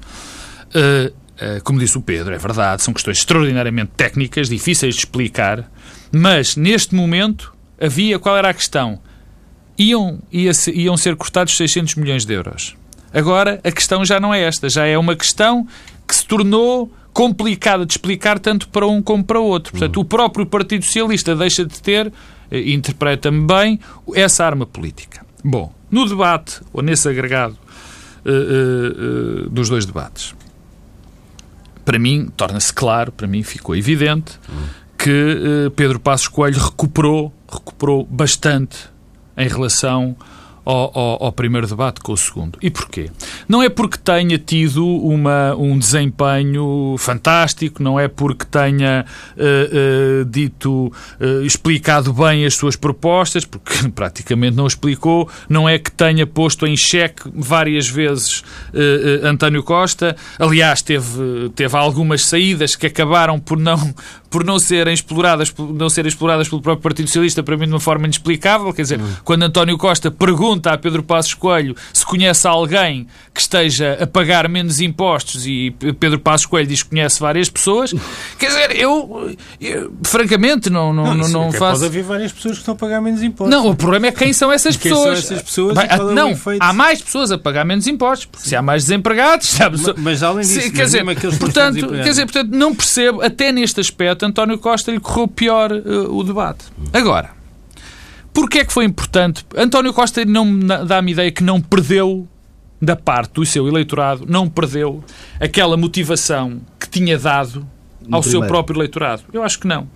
Uh, 0.75 1.09
uh, 1.09 1.63
como 1.63 1.79
disse 1.79 1.97
o 1.97 2.03
Pedro, 2.03 2.35
é 2.35 2.39
verdade, 2.39 2.83
são 2.83 2.93
questões 2.93 3.19
extraordinariamente 3.19 3.93
técnicas, 3.97 4.49
difíceis 4.49 4.95
de 4.95 5.01
explicar, 5.01 5.71
mas 6.11 6.57
neste 6.57 6.95
momento 6.95 7.55
havia 7.81 8.19
qual 8.19 8.37
era 8.37 8.51
a 8.51 8.55
questão? 8.55 9.01
Iam, 9.79 10.21
ia, 10.33 10.53
iam 10.75 10.97
ser 10.97 11.17
cortados 11.17 11.57
600 11.57 11.95
milhões 11.97 12.25
de 12.25 12.33
euros. 12.33 12.75
Agora 13.13 13.61
a 13.63 13.71
questão 13.71 14.05
já 14.05 14.19
não 14.19 14.33
é 14.33 14.43
esta, 14.43 14.69
já 14.69 14.87
é 14.87 14.97
uma 14.99 15.15
questão 15.15 15.67
que 16.07 16.15
se 16.15 16.25
tornou 16.25 16.93
complicada 17.13 17.87
de 17.87 17.95
explicar 17.95 18.39
tanto 18.39 18.69
para 18.69 18.87
um 18.87 19.01
como 19.01 19.25
para 19.25 19.41
o 19.41 19.45
outro. 19.45 19.73
Portanto, 19.73 19.97
uhum. 19.97 20.03
o 20.03 20.05
próprio 20.05 20.45
Partido 20.45 20.85
Socialista 20.85 21.35
deixa 21.35 21.65
de 21.65 21.81
ter 21.81 22.13
interpreta-me 22.51 23.47
bem 23.47 23.81
essa 24.15 24.45
arma 24.45 24.67
política. 24.67 25.25
Bom, 25.45 25.73
no 25.91 26.07
debate, 26.09 26.61
ou 26.73 26.83
nesse 26.83 27.09
agregado 27.09 27.57
uh, 28.25 29.49
dos 29.51 29.69
dois 29.69 29.87
debates. 29.87 30.35
Para 31.85 31.99
mim, 31.99 32.29
torna-se 32.37 32.73
claro, 32.73 33.13
para 33.13 33.27
mim 33.27 33.43
ficou 33.45 33.77
evidente 33.77 34.41
que 34.99 35.71
Pedro 35.77 36.01
Passos 36.01 36.27
Coelho 36.27 36.59
recuperou, 36.59 37.33
recuperou 37.49 38.05
bastante 38.05 38.89
em 39.37 39.47
relação 39.47 40.17
ao, 40.65 40.99
ao, 40.99 41.25
ao, 41.25 41.33
primeiro 41.33 41.69
debate 41.69 42.01
com 42.01 42.13
o 42.13 42.17
segundo. 42.17 42.59
E 42.61 42.71
porquê? 42.71 43.11
Não 43.49 43.63
é 43.63 43.69
porque 43.69 43.99
tenha 43.99 44.39
tido 44.39 44.87
uma, 44.87 45.55
um 45.55 45.79
desempenho 45.79 46.97
fantástico, 46.99 47.83
não 47.83 47.99
é 47.99 48.09
porque 48.09 48.45
tenha 48.45 49.05
uh, 49.37 50.23
uh, 50.23 50.25
dito, 50.25 50.93
uh, 51.21 51.43
explicado 51.43 52.13
bem 52.13 52.45
as 52.45 52.55
suas 52.55 52.77
propostas, 52.77 53.45
porque 53.45 53.89
praticamente 53.95 54.57
não 54.57 54.67
explicou, 54.67 55.29
não 55.49 55.69
é 55.69 55.79
que 55.79 55.91
tenha 55.91 56.27
posto 56.27 56.67
em 56.67 56.77
xeque 56.77 57.31
várias 57.35 57.89
vezes 57.89 58.43
António 59.23 59.63
Costa. 59.63 60.17
Aliás, 60.39 60.83
teve, 60.83 61.51
teve 61.55 61.77
algumas 61.77 62.25
saídas 62.25 62.77
que 62.77 62.87
acabaram 62.87 63.39
por 63.39 63.59
não, 63.59 63.95
por 64.31 64.45
não 64.45 64.59
serem 64.59 64.93
exploradas, 64.93 65.51
por 65.51 65.73
não 65.73 65.89
serem 65.89 66.09
exploradas 66.09 66.49
pelo 66.49 66.61
próprio 66.61 66.83
Partido 66.83 67.07
Socialista, 67.07 67.43
para 67.43 67.57
mim 67.57 67.67
de 67.67 67.73
uma 67.73 67.81
forma 67.81 68.05
inexplicável. 68.05 68.73
Quer 68.73 68.83
dizer, 68.83 69.01
hum. 69.01 69.09
quando 69.25 69.43
António 69.45 69.79
Costa 69.79 70.11
pergunta 70.11 70.73
a 70.73 70.79
Pedro 70.79 71.03
Passos 71.03 71.35
Coelho 71.35 71.75
se 71.93 72.05
conhece 72.05 72.47
alguém 72.47 73.07
que 73.37 73.43
esteja 73.43 73.99
a 74.01 74.07
pagar 74.07 74.49
menos 74.49 74.81
impostos 74.81 75.47
e 75.47 75.71
Pedro 76.01 76.19
Passos 76.19 76.47
Coelho 76.47 76.67
diz 76.67 76.83
que 76.83 76.89
conhece 76.89 77.21
várias 77.21 77.51
pessoas, 77.51 77.93
quer 78.39 78.47
dizer, 78.47 78.77
eu, 78.77 79.37
eu 79.61 79.93
francamente 80.03 80.71
não, 80.71 80.93
não, 80.93 81.15
não, 81.15 81.29
não 81.29 81.53
faço. 81.53 81.81
Pode 81.81 81.85
haver 81.85 82.03
várias 82.03 82.33
pessoas 82.33 82.55
que 82.55 82.61
estão 82.61 82.75
a 82.75 82.79
pagar 82.79 83.03
menos 83.03 83.23
impostos. 83.23 83.55
Não, 83.55 83.69
o 83.69 83.77
problema 83.77 84.07
é 84.07 84.13
quem 84.13 84.33
são 84.33 84.51
essas 84.51 84.77
quem 84.77 84.91
pessoas. 84.91 85.25
São 85.25 85.37
essas 85.37 85.43
pessoas 85.43 85.75
Bem, 85.77 85.87
é 85.87 85.97
não, 86.15 86.35
há 86.59 86.73
mais 86.73 87.03
pessoas 87.03 87.31
a 87.31 87.37
pagar 87.37 87.67
menos 87.67 87.87
impostos, 87.87 88.25
porque 88.25 88.49
se 88.49 88.57
há 88.57 88.63
mais 88.63 88.85
desempregados, 88.85 89.49
sabe? 89.49 89.77
Mas, 89.83 89.95
mas 89.99 90.23
além 90.23 90.41
disso, 90.41 90.63
se, 90.63 90.71
quer 90.71 90.87
dizer, 90.87 91.05
portanto, 91.39 91.89
quer 91.89 92.09
dizer, 92.09 92.25
portanto, 92.25 92.51
não 92.53 92.75
percebo, 92.75 93.21
até 93.21 93.53
neste 93.53 93.81
aspecto, 93.81 94.25
António 94.25 94.59
Costa 94.59 94.91
lhe 94.91 95.01
correu 95.01 95.29
pior 95.29 95.71
uh, 95.73 96.17
o 96.17 96.25
debate. 96.25 96.65
Agora, 96.91 97.31
porquê 98.33 98.61
é 98.61 98.65
que 98.65 98.73
foi 98.73 98.87
importante? 98.87 99.45
António 99.55 99.93
Costa 99.93 100.25
não 100.25 100.59
dá-me 100.87 101.13
ideia 101.13 101.31
que 101.31 101.45
não 101.45 101.61
perdeu 101.61 102.27
da 102.87 102.97
parte 102.97 103.35
do 103.35 103.45
seu 103.45 103.67
eleitorado, 103.67 104.25
não 104.27 104.49
perdeu 104.49 105.05
aquela 105.41 105.77
motivação 105.77 106.61
que 106.79 106.89
tinha 106.89 107.19
dado 107.19 107.67
ao 108.11 108.23
seu 108.23 108.47
próprio 108.47 108.79
eleitorado. 108.79 109.25
Eu 109.33 109.43
acho 109.43 109.59
que 109.59 109.67
não. 109.67 109.89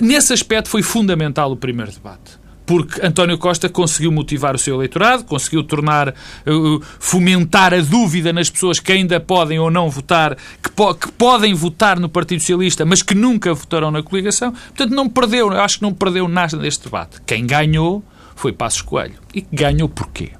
Nesse 0.00 0.32
aspecto 0.32 0.68
foi 0.68 0.82
fundamental 0.82 1.50
o 1.50 1.56
primeiro 1.56 1.90
debate 1.90 2.38
porque 2.64 3.04
António 3.04 3.38
Costa 3.38 3.66
conseguiu 3.70 4.12
motivar 4.12 4.54
o 4.54 4.58
seu 4.58 4.74
eleitorado, 4.74 5.24
conseguiu 5.24 5.64
tornar, 5.64 6.10
uh, 6.10 6.82
fomentar 7.00 7.72
a 7.72 7.80
dúvida 7.80 8.30
nas 8.30 8.50
pessoas 8.50 8.78
que 8.78 8.92
ainda 8.92 9.18
podem 9.18 9.58
ou 9.58 9.70
não 9.70 9.88
votar, 9.88 10.36
que, 10.62 10.70
po 10.72 10.94
que, 10.94 11.10
podem 11.12 11.54
votar 11.54 11.98
no 11.98 12.10
Partido 12.10 12.40
Socialista, 12.40 12.84
mas 12.84 13.00
que 13.00 13.14
nunca 13.14 13.54
votarão 13.54 13.90
na 13.90 14.02
coligação. 14.02 14.52
Portanto, 14.52 14.94
não 14.94 15.08
perdeu, 15.08 15.50
eu 15.50 15.60
acho 15.62 15.78
que 15.78 15.82
não 15.82 15.94
perdeu 15.94 16.28
nada 16.28 16.58
neste 16.58 16.84
debate. 16.84 17.22
Quem 17.24 17.46
ganhou 17.46 18.04
foi 18.36 18.52
Passos 18.52 18.82
Coelho. 18.82 19.14
E 19.34 19.46
ganhou 19.50 19.88
porquê? 19.88 20.32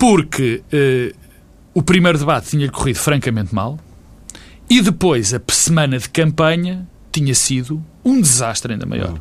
Porque 0.00 0.62
uh, 0.72 1.16
o 1.74 1.82
primeiro 1.82 2.18
debate 2.18 2.48
tinha 2.48 2.68
corrido 2.70 2.96
francamente 2.96 3.54
mal 3.54 3.78
e 4.68 4.80
depois 4.80 5.34
a 5.34 5.40
semana 5.50 5.98
de 5.98 6.08
campanha 6.08 6.88
tinha 7.12 7.34
sido 7.34 7.84
um 8.04 8.20
desastre 8.20 8.72
ainda 8.72 8.86
maior. 8.86 9.20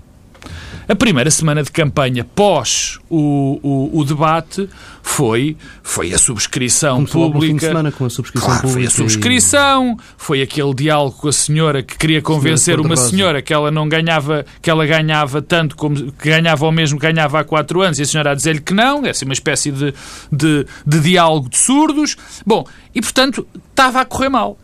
A 0.89 0.96
primeira 0.96 1.29
semana 1.29 1.62
de 1.62 1.72
campanha 1.72 2.24
pós 2.24 2.98
o, 3.12 3.60
o, 3.62 4.00
o 4.00 4.03
debate 4.03 4.67
foi, 5.03 5.55
foi 5.84 6.15
a 6.15 6.17
subscrição 6.17 6.96
Começou 6.96 7.31
pública. 7.31 7.46
Fim 7.46 7.55
de 7.58 7.62
semana 7.62 7.91
com 7.91 8.05
a 8.05 8.10
subscrição 8.10 8.50
claro, 8.50 8.62
pública. 8.63 8.89
Foi 8.89 9.03
a 9.03 9.08
subscrição, 9.08 9.98
e... 10.00 10.03
foi 10.17 10.41
aquele 10.41 10.74
diálogo 10.74 11.15
com 11.17 11.27
a 11.27 11.31
senhora 11.31 11.84
que 11.84 11.96
queria 11.96 12.24
convencer 12.24 12.79
uma 12.79 12.98
senhora 12.98 13.39
que 13.39 13.53
ela 13.53 13.69
não 13.69 13.88
ganhava, 13.88 14.43
que 14.63 14.67
ela 14.67 14.84
ganhava 14.84 15.43
tanto 15.43 15.75
como 15.75 16.12
que 16.12 16.27
ganhava 16.27 16.65
o 16.65 16.72
mesmo 16.72 16.98
ganhava 16.98 17.39
há 17.39 17.43
quatro 17.43 17.84
anos, 17.84 18.00
e 18.00 18.01
a 18.01 18.05
senhora 18.08 18.31
a 18.31 18.34
dizer-lhe 18.34 18.60
que 18.60 18.74
não, 18.74 19.05
é 19.05 19.12
assim 19.12 19.25
uma 19.25 19.34
espécie 19.36 19.72
de, 19.72 19.93
de, 20.31 20.65
de 20.88 21.00
diálogo 21.01 21.50
de 21.50 21.58
surdos. 21.60 22.17
Bom, 22.43 22.65
e 22.96 23.00
portanto 23.00 23.48
estava 23.69 24.01
a 24.01 24.05
correr 24.05 24.29
mal. 24.29 24.58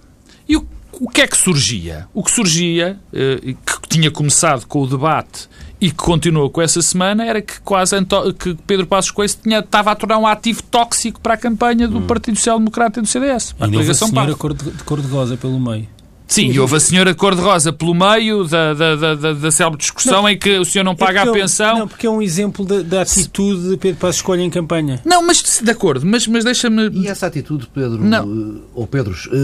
E 0.49 0.57
o, 0.57 0.67
o 0.93 1.07
que 1.07 1.21
é 1.21 1.27
que 1.27 1.37
surgia? 1.37 2.07
O 2.15 2.23
que 2.23 2.31
surgia, 2.31 2.97
eh, 3.13 3.53
que 3.63 3.87
tinha 3.87 4.09
começado 4.09 4.65
com 4.65 4.81
o 4.81 4.87
debate 4.87 5.47
e 5.79 5.89
que 5.89 5.97
continuou 5.97 6.49
com 6.49 6.61
essa 6.61 6.81
semana 6.81 7.25
era 7.25 7.41
que 7.41 7.59
quase 7.61 7.95
que 8.37 8.55
Pedro 8.65 8.87
Passos 8.87 9.11
Coelho 9.11 9.33
tinha, 9.41 9.59
estava 9.59 9.91
a 9.91 9.95
tornar 9.95 10.17
um 10.17 10.27
ativo 10.27 10.63
tóxico 10.63 11.19
para 11.19 11.33
a 11.33 11.37
campanha 11.37 11.87
do 11.87 11.97
hum. 11.97 12.07
Partido 12.07 12.37
Social 12.37 12.59
Democrata 12.59 12.99
e 12.99 13.01
do 13.01 13.07
CDS. 13.07 13.55
E 13.59 13.63
a 13.63 13.67
coligação 13.67 14.09
a 14.09 14.35
cor 14.35 14.53
de, 14.53 14.71
de 14.71 14.83
cor 14.83 15.01
de 15.01 15.07
goza 15.07 15.37
pelo 15.37 15.59
meio. 15.59 15.87
Sim, 16.27 16.51
e 16.51 16.59
houve 16.59 16.75
a 16.75 16.79
senhora 16.79 17.13
cor-de-rosa 17.13 17.71
pelo 17.71 17.93
meio 17.93 18.45
da, 18.45 18.73
da, 18.73 18.95
da, 18.95 19.33
da 19.33 19.51
célebre 19.51 19.79
discussão 19.79 20.23
não, 20.23 20.29
em 20.29 20.37
que 20.37 20.57
o 20.57 20.65
senhor 20.65 20.83
não 20.83 20.95
paga 20.95 21.19
é 21.19 21.29
a 21.29 21.31
pensão. 21.31 21.79
Não, 21.79 21.87
porque 21.87 22.07
é 22.07 22.09
um 22.09 22.21
exemplo 22.21 22.65
da, 22.65 22.81
da 22.81 23.01
atitude 23.01 23.69
de 23.69 23.77
Pedro 23.77 23.99
Passos 23.99 24.21
Coelho 24.21 24.43
em 24.43 24.49
campanha. 24.49 25.01
Não, 25.05 25.25
mas 25.25 25.61
de 25.63 25.71
acordo, 25.71 26.05
mas, 26.05 26.25
mas 26.27 26.43
deixa-me... 26.43 26.89
E 26.89 27.07
essa 27.07 27.27
atitude, 27.27 27.67
Pedro, 27.73 28.03
não. 28.03 28.23
Eh, 28.23 28.61
ou 28.73 28.87
Pedros, 28.87 29.29
eh, 29.31 29.35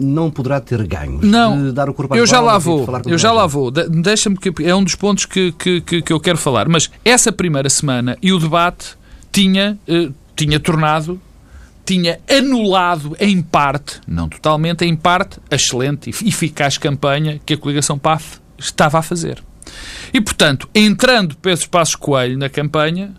não 0.00 0.30
poderá 0.30 0.60
ter 0.60 0.86
ganhos 0.86 1.22
não, 1.22 1.72
dar 1.72 1.88
o 1.88 1.94
corpo 1.94 2.16
eu 2.16 2.26
já 2.26 2.40
lá 2.40 2.58
vou, 2.58 2.86
eu 3.06 3.18
já 3.18 3.32
lá 3.32 3.46
vou. 3.46 3.70
Deixa-me 3.70 4.36
que 4.36 4.52
é 4.64 4.74
um 4.74 4.82
dos 4.82 4.94
pontos 4.94 5.24
que, 5.24 5.52
que, 5.52 5.80
que, 5.80 6.02
que 6.02 6.12
eu 6.12 6.20
quero 6.20 6.38
falar. 6.38 6.68
Mas 6.68 6.90
essa 7.04 7.32
primeira 7.32 7.68
semana 7.68 8.16
e 8.22 8.32
o 8.32 8.38
debate 8.38 8.96
tinha, 9.32 9.78
eh, 9.86 10.10
tinha 10.36 10.58
tornado 10.60 11.20
tinha 11.88 12.20
anulado 12.28 13.16
em 13.18 13.40
parte, 13.40 13.98
não 14.06 14.28
totalmente, 14.28 14.84
em 14.84 14.94
parte, 14.94 15.40
a 15.50 15.54
excelente 15.54 16.10
e 16.10 16.28
eficaz 16.28 16.76
campanha 16.76 17.40
que 17.46 17.54
a 17.54 17.56
coligação 17.56 17.98
PAF 17.98 18.40
estava 18.58 18.98
a 18.98 19.02
fazer. 19.02 19.42
E, 20.12 20.20
portanto, 20.20 20.68
entrando 20.74 21.34
Pedro 21.36 21.66
Passos 21.70 21.94
Coelho 21.94 22.36
na 22.36 22.50
campanha, 22.50 23.14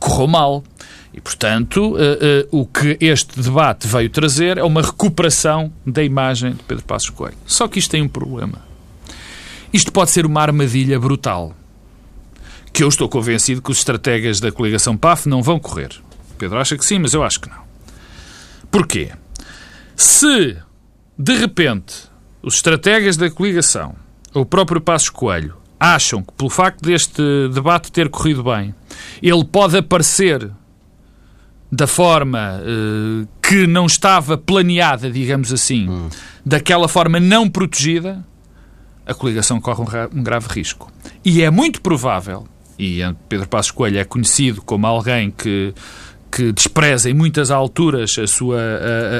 correu 0.00 0.26
mal. 0.26 0.64
E, 1.14 1.20
portanto, 1.20 1.94
uh, 1.94 1.94
uh, 1.94 2.60
o 2.60 2.66
que 2.66 2.96
este 3.00 3.40
debate 3.40 3.86
veio 3.86 4.10
trazer 4.10 4.58
é 4.58 4.64
uma 4.64 4.82
recuperação 4.82 5.72
da 5.86 6.02
imagem 6.02 6.54
de 6.54 6.62
Pedro 6.64 6.84
Passos 6.84 7.10
Coelho. 7.10 7.38
Só 7.46 7.68
que 7.68 7.78
isto 7.78 7.92
tem 7.92 8.02
um 8.02 8.08
problema. 8.08 8.58
Isto 9.72 9.92
pode 9.92 10.10
ser 10.10 10.26
uma 10.26 10.42
armadilha 10.42 10.98
brutal. 10.98 11.54
Que 12.72 12.82
eu 12.82 12.88
estou 12.88 13.08
convencido 13.08 13.62
que 13.62 13.70
os 13.70 13.78
estrategas 13.78 14.40
da 14.40 14.50
coligação 14.50 14.96
PAF 14.96 15.28
não 15.28 15.40
vão 15.40 15.60
correr. 15.60 16.00
Pedro 16.40 16.58
acha 16.58 16.74
que 16.74 16.84
sim, 16.84 16.98
mas 16.98 17.12
eu 17.12 17.22
acho 17.22 17.38
que 17.38 17.50
não. 17.50 17.62
Porquê? 18.70 19.10
Se, 19.94 20.56
de 21.18 21.34
repente, 21.36 22.08
os 22.42 22.54
estrategas 22.54 23.18
da 23.18 23.30
coligação, 23.30 23.94
o 24.32 24.46
próprio 24.46 24.80
Passos 24.80 25.10
Coelho, 25.10 25.54
acham 25.78 26.22
que, 26.22 26.32
pelo 26.32 26.48
facto 26.48 26.80
deste 26.80 27.22
debate 27.52 27.92
ter 27.92 28.08
corrido 28.08 28.42
bem, 28.42 28.74
ele 29.22 29.44
pode 29.44 29.76
aparecer 29.76 30.50
da 31.70 31.86
forma 31.86 32.58
uh, 32.62 33.28
que 33.42 33.66
não 33.66 33.84
estava 33.84 34.38
planeada, 34.38 35.10
digamos 35.10 35.52
assim, 35.52 35.90
hum. 35.90 36.08
daquela 36.44 36.88
forma 36.88 37.20
não 37.20 37.48
protegida, 37.48 38.24
a 39.06 39.12
coligação 39.12 39.60
corre 39.60 39.82
um, 39.82 40.18
um 40.18 40.22
grave 40.22 40.46
risco. 40.50 40.90
E 41.22 41.42
é 41.42 41.50
muito 41.50 41.82
provável, 41.82 42.46
e 42.78 43.00
Pedro 43.28 43.46
Passos 43.46 43.70
Coelho 43.70 43.98
é 43.98 44.04
conhecido 44.04 44.62
como 44.62 44.86
alguém 44.86 45.30
que 45.30 45.74
que 46.30 46.52
despreza 46.52 47.10
em 47.10 47.14
muitas 47.14 47.50
alturas 47.50 48.16
a 48.18 48.26
sua, 48.26 48.60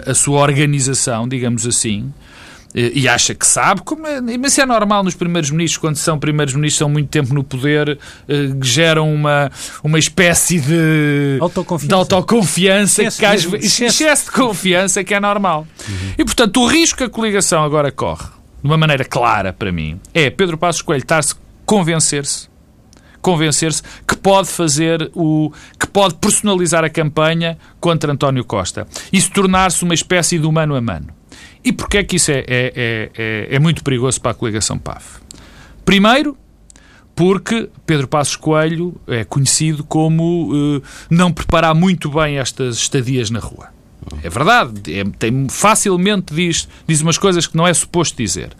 a, 0.06 0.10
a 0.10 0.14
sua 0.14 0.40
organização, 0.40 1.28
digamos 1.28 1.66
assim, 1.66 2.12
e 2.72 3.08
acha 3.08 3.34
que 3.34 3.44
sabe, 3.44 3.82
como 3.82 4.06
é, 4.06 4.20
mas 4.20 4.52
isso 4.52 4.60
é 4.60 4.66
normal 4.66 5.02
nos 5.02 5.14
primeiros 5.14 5.50
ministros, 5.50 5.78
quando 5.78 5.96
são 5.96 6.18
primeiros 6.18 6.54
ministros, 6.54 6.78
são 6.78 6.88
muito 6.88 7.08
tempo 7.08 7.34
no 7.34 7.42
poder, 7.42 7.98
eh, 8.28 8.34
geram 8.62 9.12
uma, 9.12 9.50
uma 9.82 9.98
espécie 9.98 10.60
de 10.60 11.38
autoconfiança, 11.40 11.88
de 11.88 11.94
autoconfiança 11.94 13.02
excesso, 13.02 13.18
que 13.18 13.24
às 13.24 13.44
vezes, 13.44 13.80
excesso 13.80 14.26
de 14.26 14.30
confiança 14.30 15.02
que 15.02 15.12
é 15.12 15.18
normal. 15.18 15.66
Uhum. 15.88 16.14
E 16.16 16.24
portanto, 16.24 16.60
o 16.60 16.66
risco 16.66 16.98
que 16.98 17.04
a 17.04 17.10
coligação 17.10 17.64
agora 17.64 17.90
corre, 17.90 18.26
de 18.62 18.68
uma 18.68 18.76
maneira 18.76 19.04
clara 19.04 19.52
para 19.52 19.72
mim, 19.72 19.98
é 20.14 20.30
Pedro 20.30 20.56
Passos 20.56 20.82
Coelho 20.82 21.02
estar-se 21.02 21.34
convencer-se 21.66 22.49
convencer-se 23.20 23.82
que 24.06 24.16
pode 24.16 24.48
fazer 24.48 25.10
o 25.14 25.52
que 25.78 25.86
pode 25.86 26.14
personalizar 26.14 26.84
a 26.84 26.90
campanha 26.90 27.58
contra 27.78 28.12
António 28.12 28.44
Costa 28.44 28.86
e 29.12 29.20
se 29.20 29.30
tornar-se 29.30 29.82
uma 29.84 29.94
espécie 29.94 30.38
de 30.38 30.50
mano 30.50 30.74
a 30.74 30.80
mano. 30.80 31.08
E 31.64 31.72
porquê 31.72 31.98
é 31.98 32.04
que 32.04 32.16
isso 32.16 32.30
é, 32.30 32.38
é, 32.38 32.44
é, 32.48 33.10
é, 33.16 33.48
é 33.50 33.58
muito 33.58 33.84
perigoso 33.84 34.20
para 34.20 34.30
a 34.30 34.34
coligação 34.34 34.78
PAF? 34.78 35.20
Primeiro, 35.84 36.36
porque 37.14 37.68
Pedro 37.84 38.08
Passos 38.08 38.36
Coelho 38.36 38.98
é 39.06 39.24
conhecido 39.24 39.84
como 39.84 40.52
uh, 40.52 40.82
não 41.10 41.30
preparar 41.30 41.74
muito 41.74 42.10
bem 42.10 42.38
estas 42.38 42.76
estadias 42.76 43.30
na 43.30 43.40
rua. 43.40 43.68
É 44.22 44.30
verdade, 44.30 44.98
é, 44.98 45.04
tem, 45.18 45.46
facilmente 45.48 46.34
diz, 46.34 46.66
diz 46.86 47.02
umas 47.02 47.18
coisas 47.18 47.46
que 47.46 47.56
não 47.56 47.66
é 47.66 47.74
suposto 47.74 48.16
dizer. 48.16 48.50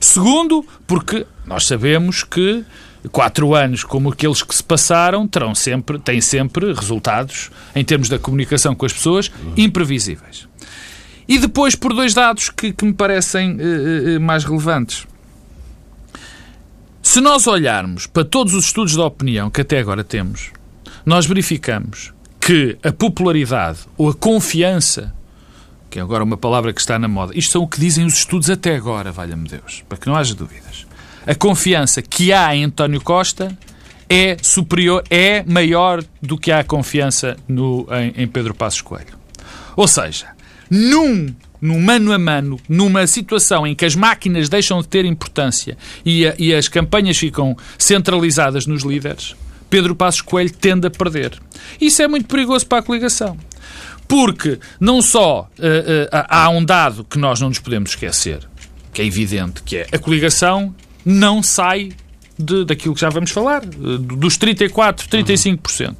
Segundo, 0.00 0.66
porque 0.86 1.24
nós 1.46 1.66
sabemos 1.66 2.24
que 2.24 2.64
quatro 3.12 3.54
anos 3.54 3.84
como 3.84 4.10
aqueles 4.10 4.42
que 4.42 4.54
se 4.54 4.62
passaram 4.62 5.26
terão 5.28 5.54
sempre, 5.54 5.98
têm 5.98 6.20
sempre 6.20 6.72
resultados, 6.72 7.50
em 7.74 7.84
termos 7.84 8.08
da 8.08 8.18
comunicação 8.18 8.74
com 8.74 8.84
as 8.84 8.92
pessoas, 8.92 9.30
imprevisíveis. 9.56 10.48
E 11.28 11.38
depois, 11.38 11.74
por 11.74 11.92
dois 11.92 12.14
dados 12.14 12.48
que, 12.48 12.72
que 12.72 12.84
me 12.84 12.92
parecem 12.94 13.56
uh, 13.56 14.20
mais 14.20 14.44
relevantes. 14.44 15.06
Se 17.02 17.20
nós 17.20 17.46
olharmos 17.46 18.06
para 18.06 18.24
todos 18.24 18.54
os 18.54 18.66
estudos 18.66 18.94
de 18.94 19.00
opinião 19.00 19.50
que 19.50 19.60
até 19.60 19.78
agora 19.78 20.02
temos, 20.02 20.50
nós 21.04 21.26
verificamos 21.26 22.12
que 22.40 22.78
a 22.82 22.92
popularidade 22.92 23.80
ou 23.96 24.08
a 24.08 24.14
confiança, 24.14 25.14
que 25.90 25.98
é 25.98 26.02
agora 26.02 26.24
uma 26.24 26.36
palavra 26.36 26.72
que 26.72 26.80
está 26.80 26.98
na 26.98 27.08
moda, 27.08 27.32
isto 27.36 27.52
são 27.52 27.62
o 27.62 27.68
que 27.68 27.78
dizem 27.78 28.06
os 28.06 28.14
estudos 28.14 28.48
até 28.48 28.74
agora, 28.74 29.12
valha-me 29.12 29.48
Deus, 29.48 29.84
para 29.88 29.98
que 29.98 30.06
não 30.06 30.16
haja 30.16 30.34
dúvidas. 30.34 30.87
A 31.28 31.34
confiança 31.34 32.00
que 32.00 32.32
há 32.32 32.56
em 32.56 32.64
António 32.64 33.02
Costa 33.02 33.54
é 34.08 34.38
superior, 34.40 35.04
é 35.10 35.44
maior 35.46 36.02
do 36.22 36.38
que 36.38 36.50
há 36.50 36.64
confiança 36.64 37.36
no, 37.46 37.86
em, 37.90 38.22
em 38.22 38.26
Pedro 38.26 38.54
Passos 38.54 38.80
Coelho. 38.80 39.18
Ou 39.76 39.86
seja, 39.86 40.28
num 40.70 41.26
num 41.60 41.82
mano 41.82 42.12
a 42.12 42.18
mano, 42.18 42.58
numa 42.66 43.06
situação 43.06 43.66
em 43.66 43.74
que 43.74 43.84
as 43.84 43.94
máquinas 43.94 44.48
deixam 44.48 44.80
de 44.80 44.88
ter 44.88 45.04
importância 45.04 45.76
e, 46.02 46.26
a, 46.26 46.34
e 46.38 46.54
as 46.54 46.66
campanhas 46.66 47.18
ficam 47.18 47.54
centralizadas 47.76 48.66
nos 48.66 48.82
líderes, 48.82 49.36
Pedro 49.68 49.94
Passos 49.94 50.22
Coelho 50.22 50.52
tende 50.52 50.86
a 50.86 50.90
perder. 50.90 51.38
Isso 51.78 52.00
é 52.00 52.08
muito 52.08 52.26
perigoso 52.26 52.64
para 52.66 52.78
a 52.78 52.82
coligação. 52.82 53.36
Porque 54.06 54.58
não 54.80 55.02
só 55.02 55.50
uh, 55.58 55.62
uh, 55.62 56.08
há 56.10 56.48
um 56.48 56.64
dado 56.64 57.04
que 57.04 57.18
nós 57.18 57.38
não 57.38 57.48
nos 57.48 57.58
podemos 57.58 57.90
esquecer, 57.90 58.48
que 58.94 59.02
é 59.02 59.04
evidente, 59.04 59.62
que 59.62 59.76
é 59.76 59.86
a 59.92 59.98
coligação 59.98 60.74
não 61.08 61.42
sai 61.42 61.92
de, 62.38 62.66
daquilo 62.66 62.94
que 62.94 63.00
já 63.00 63.08
vamos 63.08 63.30
falar, 63.30 63.64
dos 63.64 64.36
34, 64.36 65.08
35%. 65.08 65.96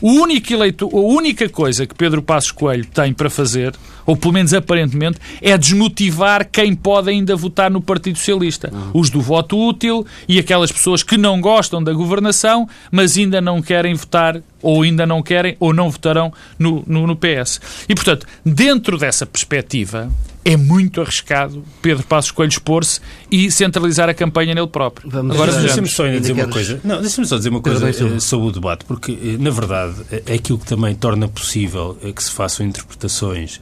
O 0.00 0.10
único 0.10 0.52
eleito, 0.52 0.88
a 0.92 1.00
única 1.00 1.48
coisa 1.48 1.86
que 1.86 1.94
Pedro 1.94 2.22
Passos 2.22 2.50
Coelho 2.50 2.84
tem 2.84 3.12
para 3.12 3.30
fazer, 3.30 3.74
ou 4.04 4.16
pelo 4.16 4.34
menos 4.34 4.52
aparentemente, 4.52 5.18
é 5.40 5.56
desmotivar 5.56 6.48
quem 6.50 6.74
pode 6.74 7.10
ainda 7.10 7.34
votar 7.36 7.70
no 7.70 7.80
Partido 7.80 8.18
Socialista. 8.18 8.70
Uhum. 8.72 9.00
Os 9.00 9.10
do 9.10 9.20
voto 9.20 9.56
útil 9.58 10.04
e 10.28 10.38
aquelas 10.38 10.70
pessoas 10.70 11.02
que 11.02 11.16
não 11.16 11.40
gostam 11.40 11.82
da 11.82 11.92
governação, 11.92 12.68
mas 12.90 13.16
ainda 13.16 13.40
não 13.40 13.62
querem 13.62 13.94
votar, 13.94 14.40
ou 14.60 14.82
ainda 14.82 15.06
não 15.06 15.22
querem, 15.22 15.56
ou 15.58 15.72
não 15.72 15.90
votarão 15.90 16.32
no, 16.58 16.82
no, 16.86 17.06
no 17.06 17.16
PS. 17.16 17.60
E, 17.88 17.94
portanto, 17.94 18.26
dentro 18.44 18.98
dessa 18.98 19.26
perspectiva, 19.26 20.10
é 20.44 20.56
muito 20.56 21.00
arriscado 21.00 21.64
Pedro 21.82 22.04
Passos 22.04 22.30
Coelho 22.30 22.50
expor-se 22.50 23.00
e 23.30 23.50
centralizar 23.50 24.08
a 24.08 24.14
campanha 24.14 24.54
nele 24.54 24.66
próprio. 24.66 25.08
Vamos 25.10 25.34
Agora, 25.34 25.52
deixa-me 25.60 25.88
só 25.88 26.04
ainda 26.04 26.20
dizer 26.20 26.32
uma 26.32 26.48
coisa. 26.48 26.80
Não, 26.84 27.00
deixa-me 27.00 27.26
só 27.26 27.36
dizer 27.36 27.48
uma 27.50 27.60
coisa 27.60 27.88
eh, 27.88 28.20
sobre 28.20 28.48
o 28.48 28.52
debate, 28.52 28.84
porque, 28.84 29.12
eh, 29.12 29.36
na 29.38 29.50
verdade, 29.50 29.96
é 30.26 30.34
aquilo 30.34 30.58
que 30.58 30.66
também 30.66 30.94
torna 30.94 31.28
possível 31.28 31.96
que 32.14 32.22
se 32.22 32.30
façam 32.30 32.66
interpretações 32.66 33.60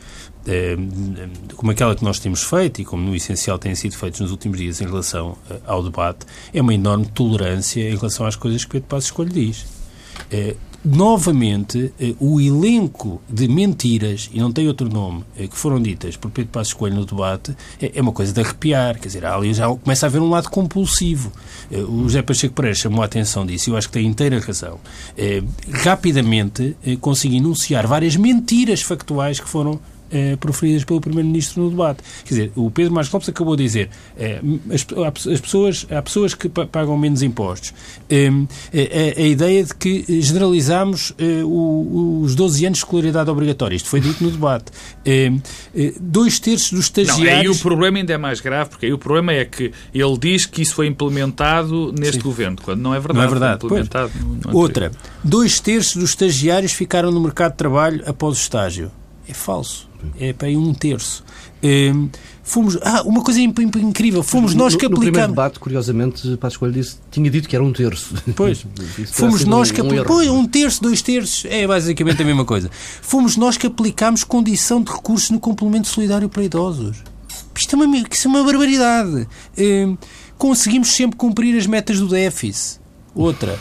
como 1.57 1.73
aquela 1.73 1.97
que 1.97 2.05
nós 2.05 2.21
temos 2.21 2.45
feito 2.45 2.81
e 2.81 2.85
como 2.85 3.03
no 3.03 3.17
essencial 3.17 3.59
têm 3.59 3.75
sido 3.75 3.97
feitos 3.97 4.21
nos 4.21 4.31
últimos 4.31 4.59
dias 4.59 4.81
em 4.81 4.85
relação 4.85 5.37
ao 5.67 5.83
debate, 5.83 6.25
é 6.55 6.63
uma 6.63 6.73
enorme 6.73 7.05
tolerância 7.07 7.81
em 7.81 7.97
relação 7.97 8.25
às 8.25 8.37
coisas 8.37 8.65
que 8.65 8.71
Pedro 8.71 8.87
Passos 8.87 9.11
Coelho 9.11 9.33
diz 9.33 9.67
novamente 10.85 11.93
eh, 12.01 12.15
o 12.21 12.41
elenco 12.41 13.21
de 13.29 13.49
mentiras, 13.49 14.31
e 14.33 14.39
não 14.39 14.53
tem 14.53 14.69
outro 14.69 14.89
nome, 14.89 15.25
eh, 15.39 15.47
que 15.47 15.57
foram 15.57 15.81
ditas 15.81 16.17
por 16.17 16.31
Pedro 16.31 16.53
Passos 16.53 16.75
Coelho 16.75 16.97
no 16.97 17.05
debate, 17.05 17.57
é, 17.81 17.93
é 17.95 18.03
uma 18.03 18.13
coisa 18.13 18.33
de 18.33 18.41
arrepiar. 18.41 18.99
Quer 18.99 19.09
dizer, 19.09 19.25
ali 19.25 19.53
já 19.53 19.69
começa 19.69 20.07
a 20.07 20.09
haver 20.09 20.21
um 20.21 20.31
lado 20.31 20.49
compulsivo. 20.49 21.33
Eh, 21.71 21.79
o 21.79 22.03
José 22.05 22.23
Pacheco 22.23 22.55
Pereira 22.55 22.77
chamou 22.77 23.03
a 23.03 23.07
atenção 23.07 23.45
disso 23.45 23.69
e 23.69 23.73
eu 23.73 23.77
acho 23.77 23.89
que 23.89 23.95
tem 23.95 24.07
inteira 24.07 24.39
razão. 24.39 24.79
Rapidamente 25.73 26.77
consegui 27.01 27.37
enunciar 27.37 27.87
várias 27.87 28.17
mentiras 28.17 28.83
factuais 28.83 29.41
que 29.41 29.49
foram 29.49 29.81
eh, 30.11 30.37
proferidas 30.37 30.85
pelo 30.85 31.01
Primeiro-Ministro 31.01 31.63
no 31.63 31.71
debate. 31.71 32.03
Quer 32.25 32.29
dizer, 32.29 32.53
o 32.55 32.71
Pedro 32.71 32.93
Marcos 32.93 33.13
Lopes 33.13 33.29
acabou 33.29 33.57
de 33.57 33.63
dizer 33.63 33.91
eh, 34.19 34.41
as, 34.71 34.87
as, 35.27 35.41
pessoas, 35.41 35.87
há 35.91 36.03
pessoas 36.03 36.35
que 36.35 36.49
pagam 36.49 36.97
menos 36.97 37.23
impostos. 37.23 37.73
Eh, 38.09 38.29
a, 38.29 39.21
a, 39.21 39.27
ideia 39.27 39.65
de 39.65 39.75
que 39.75 40.05
generalizamos 40.21 41.13
eh, 41.19 41.43
o, 41.45 42.21
os 42.23 42.35
12 42.35 42.67
anos 42.67 42.79
de 42.79 42.85
escolaridade 42.85 43.31
obrigatória. 43.31 43.77
Isto 43.77 43.89
foi 43.89 44.01
dito 44.01 44.23
no 44.23 44.31
debate. 44.31 44.73
Eh, 45.05 45.33
eh, 45.75 45.95
dois 46.01 46.39
terços 46.39 46.73
dos 46.73 46.85
estagiários... 46.87 47.25
Não, 47.25 47.41
aí 47.41 47.49
o 47.49 47.59
problema 47.59 47.99
ainda 47.99 48.13
é 48.13 48.19
mais 48.19 48.41
grave, 48.41 48.71
porque 48.71 48.87
aí 48.87 48.93
o 48.93 48.99
problema 48.99 49.33
é 49.33 49.45
que 49.45 49.73
ele 49.95 50.19
diz 50.19 50.47
que 50.47 50.63
isso 50.63 50.75
foi 50.75 50.87
implementado 50.87 51.93
neste 51.93 52.17
Sim. 52.17 52.23
governo, 52.23 52.59
quando 52.63 52.81
não 52.81 52.95
é 52.95 53.01
verdade. 53.01 53.19
Não 53.19 53.25
é 53.25 53.29
verdade. 53.29 53.67
implementado 53.67 54.13
no, 54.21 54.53
no 54.53 54.59
Outra, 54.59 54.91
dois 55.23 55.61
terços 55.61 55.97
dos 55.97 56.11
estagiários 56.11 56.73
ficaram 56.73 57.11
no 57.11 57.21
mercado 57.21 57.53
de 57.53 57.59
trabalho 57.59 58.03
após 58.07 58.37
o 58.37 58.41
estágio. 58.41 58.91
É 59.29 59.35
falso 59.35 59.89
é 60.19 60.33
para 60.33 60.49
aí 60.49 60.57
um 60.57 60.73
terço. 60.73 61.25
Um, 61.63 62.09
fomos, 62.43 62.79
ah, 62.83 63.03
uma 63.03 63.23
coisa 63.23 63.41
incrível, 63.41 64.23
fomos 64.23 64.55
nós 64.55 64.77
que 64.77 64.87
aplicamos. 64.87 65.07
No 65.07 65.13
primeiro 65.13 65.29
debate, 65.29 65.59
curiosamente, 65.59 66.37
Passos 66.37 66.57
Coelho 66.57 66.75
disse, 66.75 66.97
tinha 67.11 67.31
dito 67.31 67.49
que 67.49 67.57
era 67.57 67.65
um 67.65 67.73
terço. 67.73 68.15
Pois, 68.37 68.65
fomos 69.13 69.45
nós 69.45 69.71
que 69.71 69.81
aplicamos. 69.81 70.07
Pois, 70.07 70.29
um 70.29 70.47
terço, 70.47 70.83
dois 70.83 71.03
terços, 71.03 71.45
é 71.47 71.67
basicamente 71.67 72.23
a 72.23 72.25
mesma 72.25 72.45
coisa. 72.45 72.71
Fomos 72.73 73.37
nós 73.37 73.57
que 73.57 73.67
aplicámos 73.67 74.23
condição 74.25 74.83
de 74.83 74.91
recurso 74.91 75.33
no 75.33 75.41
complemento 75.41 75.89
solidário 75.89 76.29
para 76.29 76.45
idosos. 76.45 76.99
Isto 77.57 77.75
é 77.75 77.85
uma, 77.85 77.97
isto 77.97 78.29
é 78.29 78.29
uma 78.29 78.45
barbaridade. 78.45 79.27
Um, 79.59 79.97
conseguimos 80.37 80.89
sempre 80.89 81.17
cumprir 81.17 81.57
as 81.57 81.67
metas 81.67 81.99
do 81.99 82.07
déficit. 82.07 82.81
Outra, 83.15 83.59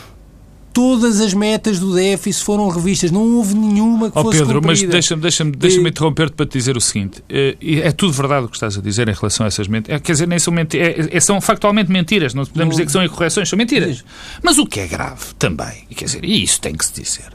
todas 0.76 1.22
as 1.22 1.32
metas 1.32 1.78
do 1.78 1.94
déficit 1.94 2.44
foram 2.44 2.68
revistas, 2.68 3.10
não 3.10 3.36
houve 3.36 3.54
nenhuma 3.54 4.10
que 4.10 4.18
oh, 4.18 4.24
fosse 4.24 4.40
Pedro, 4.40 4.60
cumprida. 4.60 4.66
mas 4.66 4.82
deixa-me 4.82 5.22
deixa 5.22 5.42
deixa 5.42 5.80
e... 5.80 5.88
interromper-te 5.88 6.34
para 6.34 6.44
te 6.44 6.58
dizer 6.58 6.76
o 6.76 6.80
seguinte: 6.82 7.24
é, 7.30 7.56
é, 7.62 7.90
tudo 7.92 8.12
verdade 8.12 8.44
o 8.44 8.48
que 8.50 8.56
estás 8.56 8.76
a 8.76 8.82
dizer 8.82 9.08
em 9.08 9.14
relação 9.14 9.44
a 9.44 9.46
essas 9.46 9.68
mentiras. 9.68 9.98
É, 9.98 10.04
quer 10.04 10.12
dizer, 10.12 10.28
nem 10.28 10.38
são 10.38 10.52
mentiras, 10.52 11.06
é, 11.06 11.16
é, 11.16 11.20
são 11.20 11.40
factualmente 11.40 11.90
mentiras, 11.90 12.34
não 12.34 12.44
podemos 12.44 12.64
não... 12.64 12.68
dizer 12.68 12.84
que 12.84 12.92
são 12.92 13.02
incorreções, 13.02 13.48
são 13.48 13.56
mentiras. 13.56 14.04
Mas 14.42 14.58
o 14.58 14.66
que 14.66 14.80
é 14.80 14.86
grave 14.86 15.24
também, 15.38 15.86
quer 15.96 16.04
dizer, 16.04 16.22
e 16.22 16.42
isso 16.42 16.60
tem 16.60 16.74
que 16.74 16.84
se 16.84 16.92
dizer, 16.92 17.32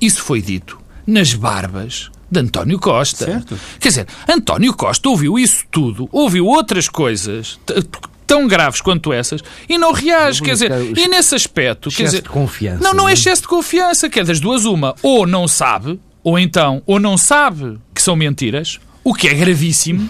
isso 0.00 0.22
foi 0.22 0.40
dito 0.40 0.80
nas 1.06 1.34
barbas 1.34 2.10
de 2.30 2.40
António 2.40 2.78
Costa. 2.78 3.26
Certo. 3.26 3.60
Quer 3.78 3.88
dizer, 3.88 4.06
António 4.26 4.72
Costa 4.72 5.06
ouviu 5.06 5.38
isso 5.38 5.64
tudo, 5.70 6.08
ouviu 6.10 6.46
outras 6.46 6.88
coisas, 6.88 7.60
tão 8.30 8.46
graves 8.46 8.80
quanto 8.80 9.12
essas 9.12 9.42
e 9.68 9.76
não 9.76 9.92
reage. 9.92 10.40
Quer 10.40 10.52
dizer, 10.52 10.70
e 10.96 11.08
nesse 11.08 11.34
aspecto. 11.34 11.90
Quer 11.90 12.04
dizer, 12.04 12.22
de 12.22 12.28
confiança. 12.28 12.80
Não, 12.80 12.94
não 12.94 13.08
é 13.08 13.12
excesso 13.12 13.42
de 13.42 13.48
confiança. 13.48 14.08
Que 14.08 14.20
é 14.20 14.24
das 14.24 14.38
duas 14.38 14.64
uma. 14.64 14.94
Ou 15.02 15.26
não 15.26 15.48
sabe, 15.48 15.98
ou 16.22 16.38
então, 16.38 16.80
ou 16.86 17.00
não 17.00 17.18
sabe 17.18 17.76
que 17.92 18.00
são 18.00 18.14
mentiras, 18.14 18.78
o 19.02 19.12
que 19.12 19.26
é 19.26 19.34
gravíssimo. 19.34 20.08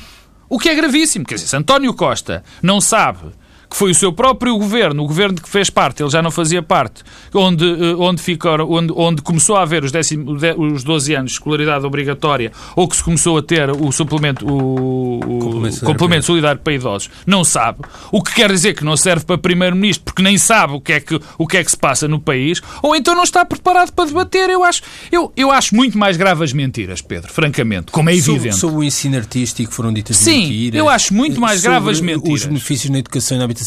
O 0.50 0.58
que 0.58 0.68
é 0.68 0.74
gravíssimo. 0.74 1.24
Quer 1.24 1.36
dizer, 1.36 1.46
se 1.46 1.56
António 1.56 1.94
Costa 1.94 2.44
não 2.62 2.78
sabe 2.78 3.30
que 3.70 3.76
foi 3.76 3.92
o 3.92 3.94
seu 3.94 4.12
próprio 4.12 4.58
governo, 4.58 5.04
o 5.04 5.06
governo 5.06 5.40
que 5.40 5.48
fez 5.48 5.70
parte, 5.70 6.02
ele 6.02 6.10
já 6.10 6.20
não 6.20 6.32
fazia 6.32 6.60
parte, 6.60 7.04
onde, 7.32 7.64
eh, 7.64 7.94
onde, 7.96 8.20
ficou, 8.20 8.52
onde, 8.68 8.92
onde 8.96 9.22
começou 9.22 9.56
a 9.56 9.62
haver 9.62 9.84
os, 9.84 9.92
décimo, 9.92 10.32
os 10.58 10.82
12 10.82 11.14
anos 11.14 11.30
de 11.30 11.36
escolaridade 11.36 11.86
obrigatória 11.86 12.50
ou 12.74 12.88
que 12.88 12.96
se 12.96 13.04
começou 13.04 13.38
a 13.38 13.42
ter 13.42 13.70
o 13.70 13.92
suplemento, 13.92 14.44
o, 14.44 15.20
o 15.20 15.38
complemento, 15.38 15.84
complemento 15.84 16.26
solidário 16.26 16.60
para 16.60 16.72
idosos, 16.72 17.10
não 17.24 17.44
sabe. 17.44 17.78
O 18.10 18.20
que 18.20 18.34
quer 18.34 18.50
dizer 18.50 18.74
que 18.74 18.84
não 18.84 18.96
serve 18.96 19.24
para 19.24 19.38
primeiro-ministro 19.38 20.04
porque 20.04 20.20
nem 20.22 20.36
sabe 20.36 20.74
o 20.74 20.80
que, 20.80 20.92
é 20.92 21.00
que, 21.00 21.20
o 21.38 21.46
que 21.46 21.56
é 21.56 21.62
que 21.62 21.70
se 21.70 21.76
passa 21.76 22.08
no 22.08 22.18
país, 22.18 22.60
ou 22.82 22.96
então 22.96 23.14
não 23.14 23.22
está 23.22 23.44
preparado 23.44 23.92
para 23.92 24.06
debater. 24.06 24.50
Eu 24.50 24.64
acho, 24.64 24.82
eu, 25.12 25.32
eu 25.36 25.52
acho 25.52 25.76
muito 25.76 25.96
mais 25.96 26.16
grave 26.16 26.42
as 26.42 26.52
mentiras, 26.52 27.00
Pedro, 27.00 27.32
francamente, 27.32 27.92
como 27.92 28.10
é 28.10 28.16
evidente. 28.16 28.40
Sobre, 28.40 28.52
sobre 28.52 28.76
o 28.78 28.82
ensino 28.82 29.16
artístico 29.16 29.72
foram 29.72 29.92
ditas 29.92 30.16
Sim, 30.16 30.42
mentiras. 30.42 30.72
Sim, 30.72 30.78
eu 30.78 30.88
acho 30.88 31.14
muito 31.14 31.40
mais 31.40 31.60
grave 31.62 31.88
as 31.88 32.00
mentiras. 32.00 32.40
Os 32.40 32.46
benefícios 32.46 32.90
na 32.90 32.98
educação 32.98 33.36
e 33.36 33.38
na 33.38 33.44
habitação 33.44 33.59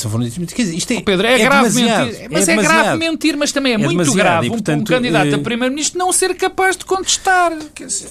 Quer 0.54 0.64
dizer, 0.64 0.76
isto 0.76 0.92
é, 0.92 0.98
oh 0.98 1.02
Pedro, 1.02 1.28
é, 1.28 1.42
é 1.42 1.46
grave 1.46 1.82
mentir. 1.82 2.30
Mas 2.32 2.48
é, 2.48 2.54
é 2.54 2.56
grave 2.58 2.98
mentir, 2.98 3.38
mas 3.38 3.52
também 3.52 3.74
é, 3.74 3.76
é 3.76 3.78
muito 3.78 4.14
grave 4.14 4.48
e, 4.48 4.50
portanto, 4.50 4.82
um, 4.82 4.84
candidato 4.84 5.36
a 5.36 5.38
eh, 5.38 5.38
primeiro-ministro 5.38 5.98
não 5.98 6.12
ser 6.12 6.34
capaz 6.36 6.78
de 6.78 6.86
contestar. 6.86 7.52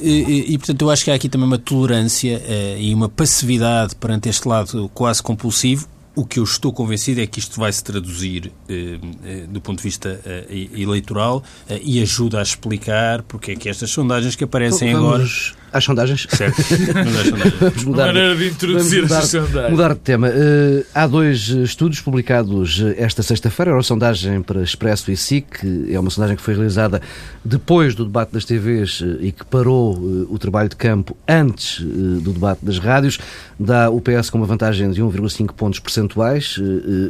E, 0.00 0.08
e, 0.08 0.54
e, 0.54 0.58
portanto, 0.58 0.82
eu 0.82 0.90
acho 0.90 1.04
que 1.04 1.10
há 1.10 1.14
aqui 1.14 1.28
também 1.28 1.46
uma 1.46 1.58
tolerância 1.58 2.38
uh, 2.38 2.78
e 2.78 2.94
uma 2.94 3.08
passividade 3.08 3.96
perante 3.96 4.28
este 4.28 4.46
lado 4.46 4.90
quase 4.94 5.22
compulsivo. 5.22 5.86
O 6.14 6.26
que 6.26 6.38
eu 6.38 6.44
estou 6.44 6.72
convencido 6.74 7.22
é 7.22 7.26
que 7.26 7.38
isto 7.38 7.58
vai 7.58 7.72
se 7.72 7.82
traduzir 7.82 8.52
eh, 8.68 8.98
eh, 9.24 9.46
do 9.48 9.62
ponto 9.62 9.78
de 9.78 9.84
vista 9.84 10.20
eh, 10.26 10.68
eleitoral 10.74 11.42
e 11.82 12.02
ajuda 12.02 12.38
a 12.38 12.42
explicar 12.42 13.22
porque 13.22 13.52
é 13.52 13.56
que 13.56 13.66
estas 13.66 13.90
sondagens 13.90 14.36
que 14.36 14.44
aparecem 14.44 14.90
então, 14.90 15.02
vamos, 15.02 15.54
agora 15.54 15.61
às 15.72 15.84
sondagens. 15.84 16.26
Certo. 16.30 16.56
Vamos 16.92 17.16
às 17.16 17.26
sondagens. 17.26 17.54
vamos 17.60 17.84
mudar, 17.84 18.06
maneira 18.06 18.36
de 18.36 18.48
introduzir 18.48 19.06
vamos 19.06 19.24
as 19.24 19.30
sondagens. 19.30 19.70
Mudar 19.70 19.94
de 19.94 20.00
tema. 20.00 20.28
Uh, 20.28 20.84
há 20.94 21.06
dois 21.06 21.48
estudos 21.48 22.00
publicados 22.00 22.82
esta 22.96 23.22
sexta-feira. 23.22 23.76
A 23.76 23.82
sondagem 23.82 24.42
para 24.42 24.62
Expresso 24.62 25.10
e 25.10 25.16
SIC. 25.16 25.88
É 25.90 25.98
uma 25.98 26.10
sondagem 26.10 26.36
que 26.36 26.42
foi 26.42 26.54
realizada 26.54 27.00
depois 27.44 27.94
do 27.94 28.04
debate 28.04 28.32
das 28.32 28.44
TVs 28.44 29.02
eh, 29.02 29.26
e 29.26 29.32
que 29.32 29.44
parou 29.44 29.96
uh, 29.96 30.26
o 30.32 30.38
trabalho 30.38 30.68
de 30.68 30.76
campo 30.76 31.16
antes 31.26 31.80
uh, 31.80 32.20
do 32.20 32.32
debate 32.32 32.64
das 32.64 32.78
rádios. 32.78 33.18
Dá 33.58 33.90
o 33.90 34.00
PS 34.00 34.30
com 34.30 34.38
uma 34.38 34.46
vantagem 34.46 34.90
de 34.90 35.02
1,5 35.02 35.52
pontos 35.52 35.78
percentuais, 35.78 36.58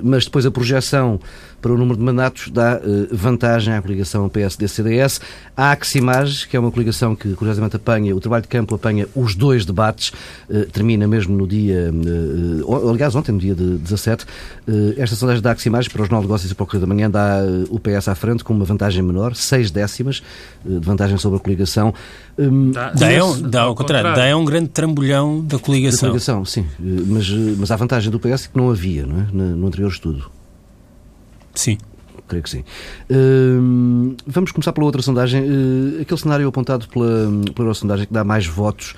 mas 0.02 0.24
depois 0.24 0.44
a 0.44 0.50
projeção 0.50 1.18
para 1.62 1.72
o 1.72 1.78
número 1.78 1.96
de 1.96 2.02
mandatos 2.02 2.50
dá 2.50 2.80
vantagem 3.10 3.72
à 3.72 3.80
coligação 3.80 4.28
PSD-CDS. 4.28 5.20
A 5.56 5.70
Aximage, 5.70 6.48
que 6.48 6.56
é 6.56 6.60
uma 6.60 6.72
coligação 6.72 7.14
que 7.14 7.32
curiosamente 7.34 7.76
apanha, 7.76 8.14
o 8.14 8.20
trabalho 8.20 8.42
de 8.42 8.48
campo 8.48 8.74
apanha 8.74 9.06
os 9.14 9.34
dois 9.36 9.64
debates, 9.64 10.12
termina 10.72 11.06
mesmo 11.06 11.36
no 11.36 11.46
dia, 11.46 11.92
aliás, 12.90 13.14
ontem, 13.14 13.32
no 13.32 13.38
dia 13.38 13.54
de 13.54 13.78
17. 13.78 14.26
Esta 14.96 15.14
sondagem 15.14 15.40
da 15.40 15.52
Aximage 15.52 15.88
para 15.88 16.02
os 16.02 16.08
novos 16.08 16.26
negócios 16.26 16.50
e 16.50 16.54
para 16.54 16.64
o 16.64 16.66
Correio 16.66 16.86
da 16.86 16.92
Manhã 16.92 17.08
dá 17.08 17.38
o 17.70 17.78
PS 17.78 18.08
à 18.08 18.14
frente 18.14 18.42
com 18.42 18.52
uma 18.52 18.64
vantagem 18.64 19.02
menor, 19.02 19.34
6 19.34 19.70
décimas 19.70 20.22
de 20.64 20.84
vantagem 20.84 21.16
sobre 21.16 21.38
a 21.38 21.40
coligação. 21.40 21.94
Dá, 22.72 22.90
dá, 22.90 23.12
é 23.12 23.22
um, 23.22 23.40
dá 23.40 23.62
ao 23.62 23.74
contrário, 23.74 24.14
dá 24.14 24.24
é 24.24 24.34
um 24.34 24.44
grande 24.44 24.68
trambolhão 24.68 25.40
da 25.44 25.58
coligação. 25.58 26.08
Da 26.08 26.12
coligação, 26.12 26.44
sim. 26.44 26.66
Mas, 26.78 27.28
mas 27.30 27.70
há 27.70 27.76
vantagem 27.76 28.10
do 28.10 28.18
PS 28.18 28.48
que 28.48 28.56
não 28.56 28.70
havia 28.70 29.06
não 29.06 29.20
é? 29.20 29.26
no 29.32 29.66
anterior 29.66 29.88
estudo. 29.88 30.41
Sim. 31.54 31.78
Creio 32.28 32.42
que 32.42 32.50
sim. 32.50 32.64
Uh, 33.10 34.16
vamos 34.26 34.52
começar 34.52 34.72
pela 34.72 34.86
outra 34.86 35.02
sondagem. 35.02 35.42
Uh, 35.42 36.00
aquele 36.02 36.20
cenário 36.20 36.48
apontado 36.48 36.88
pela, 36.88 37.28
pela 37.54 37.74
sondagem 37.74 38.06
que 38.06 38.12
dá 38.12 38.24
mais 38.24 38.46
votos 38.46 38.94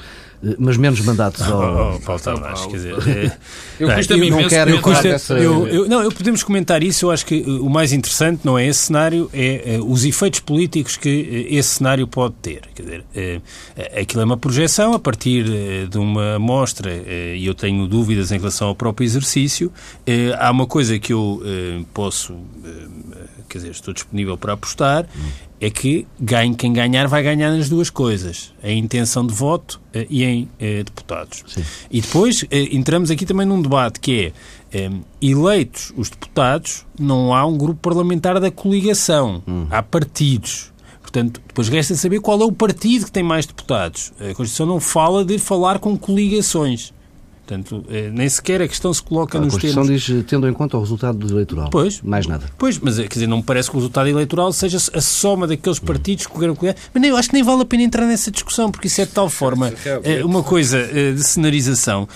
mas 0.59 0.77
menos 0.77 1.01
mandatos 1.01 1.43
ao... 1.49 1.61
Oh, 1.61 1.97
oh, 1.97 2.01
Paulo 2.01 2.21
Tavares, 2.21 2.67
quer 2.67 2.77
dizer... 2.77 3.39
Eu 3.79 3.89
custa 3.95 4.17
não, 4.17 4.29
não 4.29 4.49
quero 4.49 4.81
custa, 4.81 5.03
dessa... 5.03 5.35
eu, 5.35 5.67
eu, 5.67 5.89
Não, 5.89 6.03
eu 6.03 6.13
podemos 6.13 6.43
comentar 6.43 6.83
isso, 6.83 7.07
eu 7.07 7.11
acho 7.11 7.27
que 7.27 7.43
o 7.43 7.69
mais 7.69 7.93
interessante 7.93 8.41
não 8.45 8.59
é 8.59 8.67
esse 8.67 8.87
cenário, 8.87 9.31
é, 9.33 9.77
é 9.77 9.79
os 9.81 10.05
efeitos 10.05 10.41
políticos 10.41 10.97
que 10.97 11.47
esse 11.51 11.77
cenário 11.77 12.07
pode 12.07 12.35
ter. 12.43 12.63
Quer 12.75 12.83
dizer, 12.83 13.05
é, 13.15 13.41
aquilo 14.01 14.23
é 14.23 14.25
uma 14.25 14.37
projeção 14.37 14.95
a 14.95 14.99
partir 14.99 15.45
de 15.89 15.99
uma 15.99 16.37
amostra, 16.37 16.91
e 17.37 17.45
eu 17.45 17.55
tenho 17.55 17.87
dúvidas 17.87 18.33
em 18.33 18.39
relação 18.39 18.69
ao 18.69 18.75
próprio 18.75 19.05
exercício. 19.05 19.73
Há 20.39 20.51
uma 20.51 20.67
coisa 20.67 20.99
que 20.99 21.13
eu 21.13 21.43
posso 21.93 22.35
quer 23.49 23.59
dizer, 23.59 23.71
estou 23.71 23.95
disponível 23.95 24.37
para 24.37 24.55
apostar, 24.55 25.07
é 25.65 25.71
que 25.71 26.07
ganhe, 26.21 26.55
quem 26.55 26.75
ganhar 26.75 27.09
vai 27.09 27.23
ganhar 27.23 27.51
nas 27.51 27.71
duas 27.71 27.89
coisas, 27.89 28.53
em 28.63 28.79
intenção 28.79 29.27
de 29.27 29.33
voto 29.33 29.81
eh, 29.95 30.07
e 30.11 30.23
em 30.23 30.49
eh, 30.61 30.83
deputados. 30.85 31.43
Sim. 31.47 31.65
E 31.91 32.03
depois 32.03 32.45
eh, 32.51 32.69
entramos 32.77 33.11
aqui 33.11 33.25
também 33.25 33.47
num 33.47 33.63
debate 33.63 33.99
que 33.99 34.27
é, 34.27 34.79
eh, 34.79 34.91
eleitos 35.23 35.91
os 35.97 36.11
deputados, 36.11 36.85
não 37.01 37.33
há 37.33 37.47
um 37.47 37.57
grupo 37.57 37.81
parlamentar 37.81 38.39
da 38.39 38.51
coligação, 38.51 39.43
hum. 39.49 39.67
há 39.71 39.83
partidos. 39.83 40.71
Portanto, 41.01 41.41
depois 41.49 41.71
resta 41.71 41.95
saber 41.95 42.21
qual 42.21 42.39
é 42.43 42.45
o 42.45 42.53
partido 42.53 43.07
que 43.07 43.13
tem 43.13 43.23
mais 43.23 43.47
deputados. 43.47 44.13
A 44.21 44.35
Constituição 44.35 44.67
não 44.67 44.81
fala 44.81 45.25
de 45.25 45.39
falar 45.39 45.79
com 45.79 45.97
coligações. 45.97 46.93
Portanto, 47.47 47.85
eh, 47.91 48.09
nem 48.11 48.27
sequer 48.27 48.63
a 48.63 48.69
questão 48.69 48.93
se 48.93 49.03
coloca 49.03 49.37
a 49.37 49.41
nos 49.41 49.55
termos... 49.57 49.77
A 49.77 49.81
Constituição 49.83 50.17
diz 50.17 50.27
tendo 50.27 50.49
em 50.49 50.53
conta 50.55 50.79
o 50.79 50.81
resultado 50.81 51.31
eleitoral. 51.31 51.69
Pois. 51.69 52.01
Mais 52.01 52.27
nada. 52.27 52.47
Pois, 52.57 52.79
mas 52.79 52.97
quer 52.97 53.09
dizer, 53.09 53.27
não 53.27 53.37
me 53.39 53.43
parece 53.43 53.69
que 53.69 53.77
o 53.77 53.79
resultado 53.81 54.09
eleitoral 54.09 54.51
seja 54.51 54.79
a 54.79 55.01
soma 55.03 55.47
daqueles 55.47 55.79
partidos 55.79 56.27
que 56.27 56.33
o 56.33 56.35
governo... 56.35 56.57
Mas 56.93 57.03
nem, 57.03 57.11
eu 57.11 57.17
acho 57.19 57.29
que 57.29 57.35
nem 57.35 57.43
vale 57.43 57.61
a 57.61 57.65
pena 57.67 57.83
entrar 57.83 58.07
nessa 58.07 58.31
discussão, 58.31 58.71
porque 58.71 58.87
isso 58.87 58.99
é 58.99 59.05
de 59.05 59.13
tal 59.13 59.29
forma 59.29 59.71
é, 60.03 60.25
uma 60.25 60.43
coisa 60.43 60.79
é, 60.79 61.13
de 61.13 61.23
cenarização. 61.23 62.09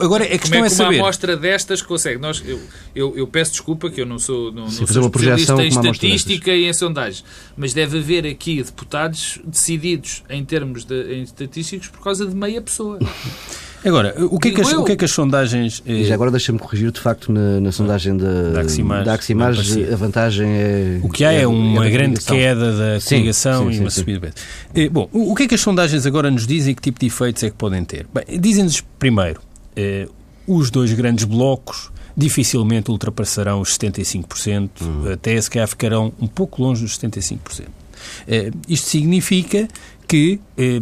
Agora, 0.00 0.24
a 0.24 0.38
questão 0.38 0.52
como 0.52 0.64
é, 0.64 0.66
é 0.66 0.70
saber... 0.70 0.96
uma 0.96 1.04
amostra 1.04 1.36
destas 1.36 1.82
consegue? 1.82 2.18
Nós, 2.18 2.42
eu, 2.46 2.58
eu, 2.94 3.14
eu, 3.14 3.26
peço 3.26 3.50
desculpa 3.50 3.90
que 3.90 4.00
eu 4.00 4.06
não 4.06 4.18
sou, 4.18 4.50
não, 4.50 4.70
Sim, 4.70 4.80
não 4.80 4.86
sou 4.86 5.02
especialista 5.02 5.62
em 5.62 5.68
estatística 5.68 6.50
e 6.50 6.64
em 6.64 6.72
sondagens, 6.72 7.22
mas 7.54 7.74
deve 7.74 7.98
haver 7.98 8.26
aqui 8.26 8.62
deputados 8.62 9.38
decididos 9.44 10.22
em 10.30 10.42
termos 10.46 10.86
de, 10.86 11.14
em 11.14 11.22
estatísticos 11.22 11.88
por 11.88 12.02
causa 12.02 12.26
de 12.26 12.34
meia 12.34 12.62
pessoa. 12.62 12.98
Agora, 13.84 14.14
o 14.18 14.38
que, 14.38 14.48
é 14.48 14.50
que 14.52 14.60
as, 14.60 14.72
o 14.72 14.84
que 14.84 14.92
é 14.92 14.96
que 14.96 15.04
as 15.04 15.10
sondagens. 15.10 15.82
Eh... 15.86 15.92
E 15.92 16.04
já 16.04 16.14
agora 16.14 16.30
deixa-me 16.30 16.58
corrigir, 16.58 16.90
de 16.90 17.00
facto, 17.00 17.32
na, 17.32 17.60
na 17.60 17.72
sondagem 17.72 18.16
da, 18.16 18.50
da 18.50 18.60
Aximage, 18.60 19.04
da 19.04 19.14
Aximage 19.14 19.92
a 19.92 19.96
vantagem 19.96 20.48
é. 20.48 21.00
O 21.02 21.08
que 21.08 21.24
há 21.24 21.32
é, 21.32 21.42
é 21.42 21.46
uma 21.46 21.86
é 21.86 21.90
grande 21.90 22.20
queda 22.20 22.72
da 22.72 23.00
coligação 23.00 23.70
e 23.70 23.80
uma 23.80 23.90
subida. 23.90 24.32
Eh, 24.74 24.88
bom, 24.88 25.08
o, 25.12 25.32
o 25.32 25.34
que 25.34 25.44
é 25.44 25.48
que 25.48 25.54
as 25.54 25.60
sondagens 25.60 26.06
agora 26.06 26.30
nos 26.30 26.46
dizem 26.46 26.72
e 26.72 26.74
que 26.74 26.82
tipo 26.82 27.00
de 27.00 27.06
efeitos 27.06 27.42
é 27.42 27.50
que 27.50 27.56
podem 27.56 27.84
ter? 27.84 28.06
Dizem-nos, 28.40 28.82
primeiro, 28.98 29.40
eh, 29.74 30.08
os 30.46 30.70
dois 30.70 30.92
grandes 30.92 31.24
blocos 31.24 31.90
dificilmente 32.16 32.90
ultrapassarão 32.90 33.60
os 33.60 33.76
75%, 33.76 34.70
uhum. 34.80 35.12
até 35.12 35.40
se 35.40 35.50
calhar 35.50 35.66
ficarão 35.66 36.12
um 36.20 36.26
pouco 36.26 36.62
longe 36.62 36.82
dos 36.82 36.98
75%. 36.98 37.38
Eh, 38.28 38.50
isto 38.68 38.88
significa 38.88 39.66
que 40.06 40.40
eh, 40.58 40.80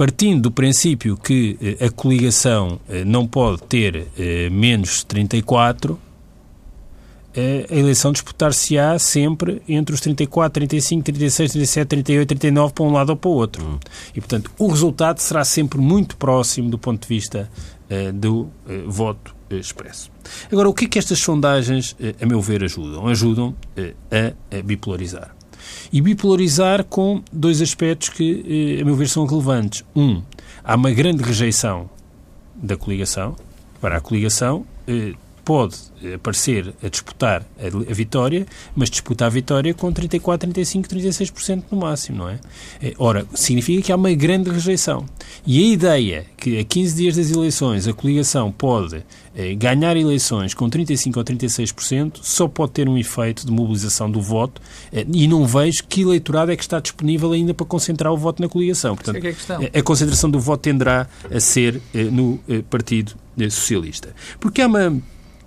partindo 0.00 0.44
do 0.44 0.50
princípio 0.50 1.14
que 1.14 1.58
eh, 1.60 1.84
a 1.84 1.90
coligação 1.90 2.80
eh, 2.88 3.04
não 3.04 3.26
pode 3.26 3.60
ter 3.64 4.06
eh, 4.18 4.48
menos 4.48 5.04
34, 5.04 6.00
a 7.36 7.74
eleição 7.74 8.10
disputar-se-á 8.10 8.98
sempre 8.98 9.60
entre 9.68 9.94
os 9.94 10.00
34, 10.00 10.52
35, 10.52 11.04
36, 11.04 11.52
37, 11.52 11.88
38, 11.88 12.28
39 12.28 12.72
para 12.72 12.84
um 12.84 12.92
lado 12.92 13.10
ou 13.10 13.16
para 13.16 13.28
o 13.28 13.34
outro. 13.34 13.62
Hum. 13.62 13.78
E, 14.16 14.20
portanto, 14.20 14.50
o 14.58 14.68
resultado 14.68 15.18
será 15.18 15.44
sempre 15.44 15.78
muito 15.78 16.16
próximo 16.16 16.70
do 16.70 16.78
ponto 16.78 17.02
de 17.02 17.08
vista 17.08 17.50
do 18.14 18.48
voto 18.86 19.34
expresso. 19.50 20.10
Agora, 20.50 20.68
o 20.68 20.74
que 20.74 20.86
é 20.86 20.88
que 20.88 20.98
estas 20.98 21.18
sondagens, 21.18 21.94
a 22.20 22.26
meu 22.26 22.40
ver, 22.40 22.64
ajudam? 22.64 23.06
Ajudam 23.06 23.54
a 24.10 24.62
bipolarizar 24.62 25.36
e 25.92 26.00
bipolarizar 26.00 26.84
com 26.84 27.22
dois 27.32 27.60
aspectos 27.60 28.08
que, 28.08 28.76
eh, 28.78 28.82
a 28.82 28.84
meu 28.84 28.94
ver, 28.94 29.08
são 29.08 29.26
relevantes. 29.26 29.84
Um, 29.94 30.22
há 30.64 30.76
uma 30.76 30.90
grande 30.90 31.22
rejeição 31.22 31.88
da 32.54 32.76
coligação. 32.76 33.36
Para 33.80 33.96
a 33.96 34.00
coligação, 34.00 34.66
eh, 34.86 35.14
pode 35.50 35.74
aparecer 36.14 36.72
a 36.80 36.88
disputar 36.88 37.44
a, 37.58 37.92
vitória, 37.92 38.46
mas 38.72 38.88
disputa 38.88 39.26
a 39.26 39.28
vitória 39.28 39.74
com 39.74 39.92
34, 39.92 40.48
35, 40.48 40.88
36% 40.88 41.64
no 41.72 41.78
máximo, 41.78 42.18
não 42.18 42.28
é? 42.28 42.38
é? 42.80 42.94
Ora, 42.96 43.26
significa 43.34 43.82
que 43.82 43.90
há 43.90 43.96
uma 43.96 44.12
grande 44.14 44.48
rejeição. 44.48 45.04
E 45.44 45.58
a 45.58 45.66
ideia 45.66 46.26
que 46.36 46.56
a 46.56 46.62
15 46.62 46.94
dias 46.94 47.16
das 47.16 47.32
eleições 47.32 47.88
a 47.88 47.92
coligação 47.92 48.52
pode 48.52 49.02
eh, 49.34 49.56
ganhar 49.56 49.96
eleições 49.96 50.54
com 50.54 50.70
35 50.70 51.18
ou 51.18 51.24
36% 51.24 52.20
só 52.22 52.46
pode 52.46 52.70
ter 52.70 52.88
um 52.88 52.96
efeito 52.96 53.44
de 53.44 53.50
mobilização 53.50 54.08
do 54.08 54.20
voto 54.20 54.62
eh, 54.92 55.04
e 55.12 55.26
não 55.26 55.44
vejo 55.44 55.82
que 55.88 56.02
eleitorado 56.02 56.52
é 56.52 56.56
que 56.56 56.62
está 56.62 56.78
disponível 56.78 57.32
ainda 57.32 57.52
para 57.52 57.66
concentrar 57.66 58.12
o 58.12 58.16
voto 58.16 58.40
na 58.40 58.48
coligação. 58.48 58.94
Portanto, 58.94 59.24
é, 59.24 59.70
é 59.72 59.80
a 59.80 59.82
concentração 59.82 60.30
do 60.30 60.38
voto 60.38 60.60
tenderá 60.60 61.08
a 61.28 61.40
ser 61.40 61.82
eh, 61.92 62.04
no 62.04 62.38
eh, 62.48 62.62
Partido 62.70 63.14
eh, 63.36 63.50
Socialista. 63.50 64.14
Porque 64.38 64.62
há 64.62 64.68
uma 64.68 65.00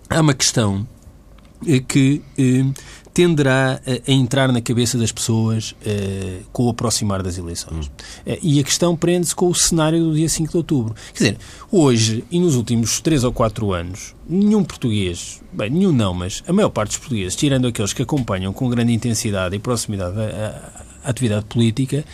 há 0.10 0.22
uma 0.22 0.34
questão 0.34 0.88
eh, 1.68 1.80
que 1.80 2.22
eh, 2.38 2.66
tenderá 3.14 3.80
a, 3.86 4.12
entrar 4.12 4.52
na 4.52 4.62
cabeça 4.62 4.98
das 4.98 5.12
pessoas 5.12 5.76
eh, 5.86 6.40
com 6.52 6.66
o 6.66 6.70
aproximar 6.70 7.22
das 7.22 7.38
eleições. 7.38 7.88
Hum. 7.88 8.36
e 8.42 8.60
a 8.60 8.64
questão 8.64 8.96
prende-se 8.96 9.36
com 9.36 9.48
o 9.48 9.56
cenário 9.56 10.04
do 10.04 10.16
dia 10.16 10.28
5 10.30 10.52
de 10.52 10.58
outubro. 10.58 10.96
Quer 11.14 11.24
dizer, 11.24 11.38
hoje 11.72 12.24
e 12.32 12.40
nos 12.40 12.56
últimos 12.56 13.00
3 13.02 13.24
ou 13.24 13.32
4 13.32 13.72
anos, 13.74 14.16
nenhum 14.28 14.64
português, 14.64 15.42
bem, 15.52 15.70
nenhum 15.70 15.92
não, 15.92 16.14
mas 16.14 16.44
a 16.48 16.54
maior 16.54 16.70
parte 16.70 16.90
dos 16.90 16.98
portugueses, 16.98 17.36
tirando 17.36 17.68
aqueles 17.68 17.94
que 17.94 18.02
acompanham 18.02 18.52
com 18.52 18.70
grande 18.70 18.94
intensidade 18.94 19.56
e 19.56 19.60
proximidade 19.60 20.20
a, 20.20 20.84
a 21.04 21.10
atividade 21.10 21.46
política, 21.46 22.06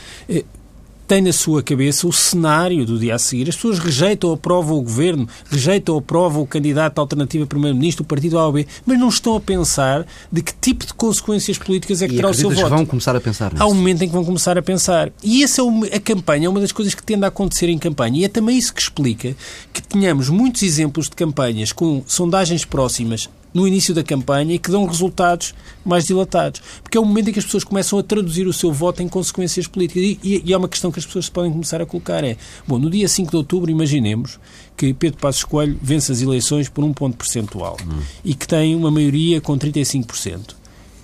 tem 1.10 1.24
na 1.24 1.34
sua 1.34 1.64
cabeça 1.64 2.08
o 2.08 2.14
cenário 2.14 2.86
do 2.86 3.00
dia 3.00 3.16
a 3.16 3.18
seguir. 3.18 3.50
As 3.50 3.56
pessoas 3.56 3.80
rejeitam 3.80 4.30
ou 4.30 4.36
aprovam 4.36 4.78
o 4.78 4.82
governo, 4.84 5.28
rejeitam 5.50 5.96
ou 5.96 6.00
aprovam 6.00 6.44
o 6.44 6.46
candidato 6.46 7.00
à 7.00 7.02
alternativa 7.02 7.48
primeiro-ministro, 7.48 8.04
o 8.04 8.06
partido 8.06 8.38
A 8.38 8.46
ou 8.46 8.54
B, 8.54 8.68
mas 8.86 9.00
não 9.00 9.10
estão 9.10 9.36
a 9.36 9.42
pensar 9.42 10.06
de 10.32 10.44
que 10.44 10.54
tipo 10.54 10.86
de 10.86 10.94
consequências 10.94 11.58
políticas 11.58 12.04
é 12.04 12.08
que 12.08 12.14
e 12.14 12.18
terá 12.18 12.30
o 12.30 12.34
seu 12.36 12.52
voto. 12.52 12.70
vão 12.70 12.86
começar 12.86 13.16
a 13.16 13.20
pensar 13.20 13.52
nisso. 13.52 13.64
Há 13.64 13.66
um 13.66 13.74
momento 13.74 14.04
em 14.04 14.08
que 14.08 14.14
vão 14.14 14.24
começar 14.24 14.56
a 14.56 14.62
pensar. 14.62 15.12
E 15.24 15.44
essa 15.44 15.64
é 15.92 15.96
a 15.96 16.00
campanha, 16.00 16.46
é 16.46 16.50
uma 16.50 16.60
das 16.60 16.72
coisas 16.72 16.94
que 16.94 17.02
tende 17.02 17.26
a 17.26 17.30
acontecer 17.30 17.70
em 17.70 17.80
campanha. 17.80 18.22
E 18.22 18.26
é 18.26 18.30
também 18.30 18.56
isso 18.56 18.72
que 18.72 18.80
explica 18.80 19.36
que 19.74 19.82
tenhamos 19.82 20.30
muitos 20.30 20.62
exemplos 20.62 21.10
de 21.10 21.16
campanhas 21.16 21.72
com 21.72 22.04
sondagens 22.06 22.66
próximas 22.66 23.28
no 23.54 23.68
início 23.68 23.94
da 23.94 24.04
campanha 24.04 24.56
e 24.56 24.60
que 24.60 24.72
dão 24.72 24.86
resultados 24.86 25.54
mais 25.86 26.06
dilatados. 26.06 26.62
Porque 26.84 26.98
é 26.98 27.02
o 27.02 27.06
momento 27.06 27.30
em 27.30 27.34
que 27.34 27.40
as 27.40 27.46
pessoas 27.46 27.64
começam 27.64 27.98
a 28.00 28.04
traduzir 28.04 28.48
o 28.48 28.54
seu 28.54 28.72
voto 28.72 29.02
em 29.02 29.08
consequências 29.08 29.68
políticas. 29.68 30.04
E, 30.04 30.20
e, 30.24 30.44
e 30.46 30.54
é 30.54 30.58
uma 30.58 30.68
questão 30.68 30.92
que 30.92 31.00
as 31.00 31.06
pessoas 31.06 31.30
podem 31.30 31.52
começar 31.52 31.82
a 31.82 31.86
colocar. 31.86 32.24
É, 32.24 32.38
bom, 32.68 32.78
no 32.78 32.90
dia 32.90 33.08
5 33.08 33.32
de 33.32 33.38
outubro, 33.38 33.72
imaginemos 33.72 34.40
que 34.78 34.94
Pedro 34.94 35.20
Passos 35.20 35.44
Coelho 35.44 35.78
vence 35.82 36.12
as 36.12 36.22
eleições 36.22 36.70
por 36.70 36.84
um 36.84 36.94
ponto 36.94 37.18
percentual 37.18 37.78
hum. 37.82 38.00
e 38.24 38.34
que 38.34 38.48
tem 38.48 38.76
uma 38.76 38.92
maioria 38.92 39.42
com 39.42 39.58
35%. 39.58 40.56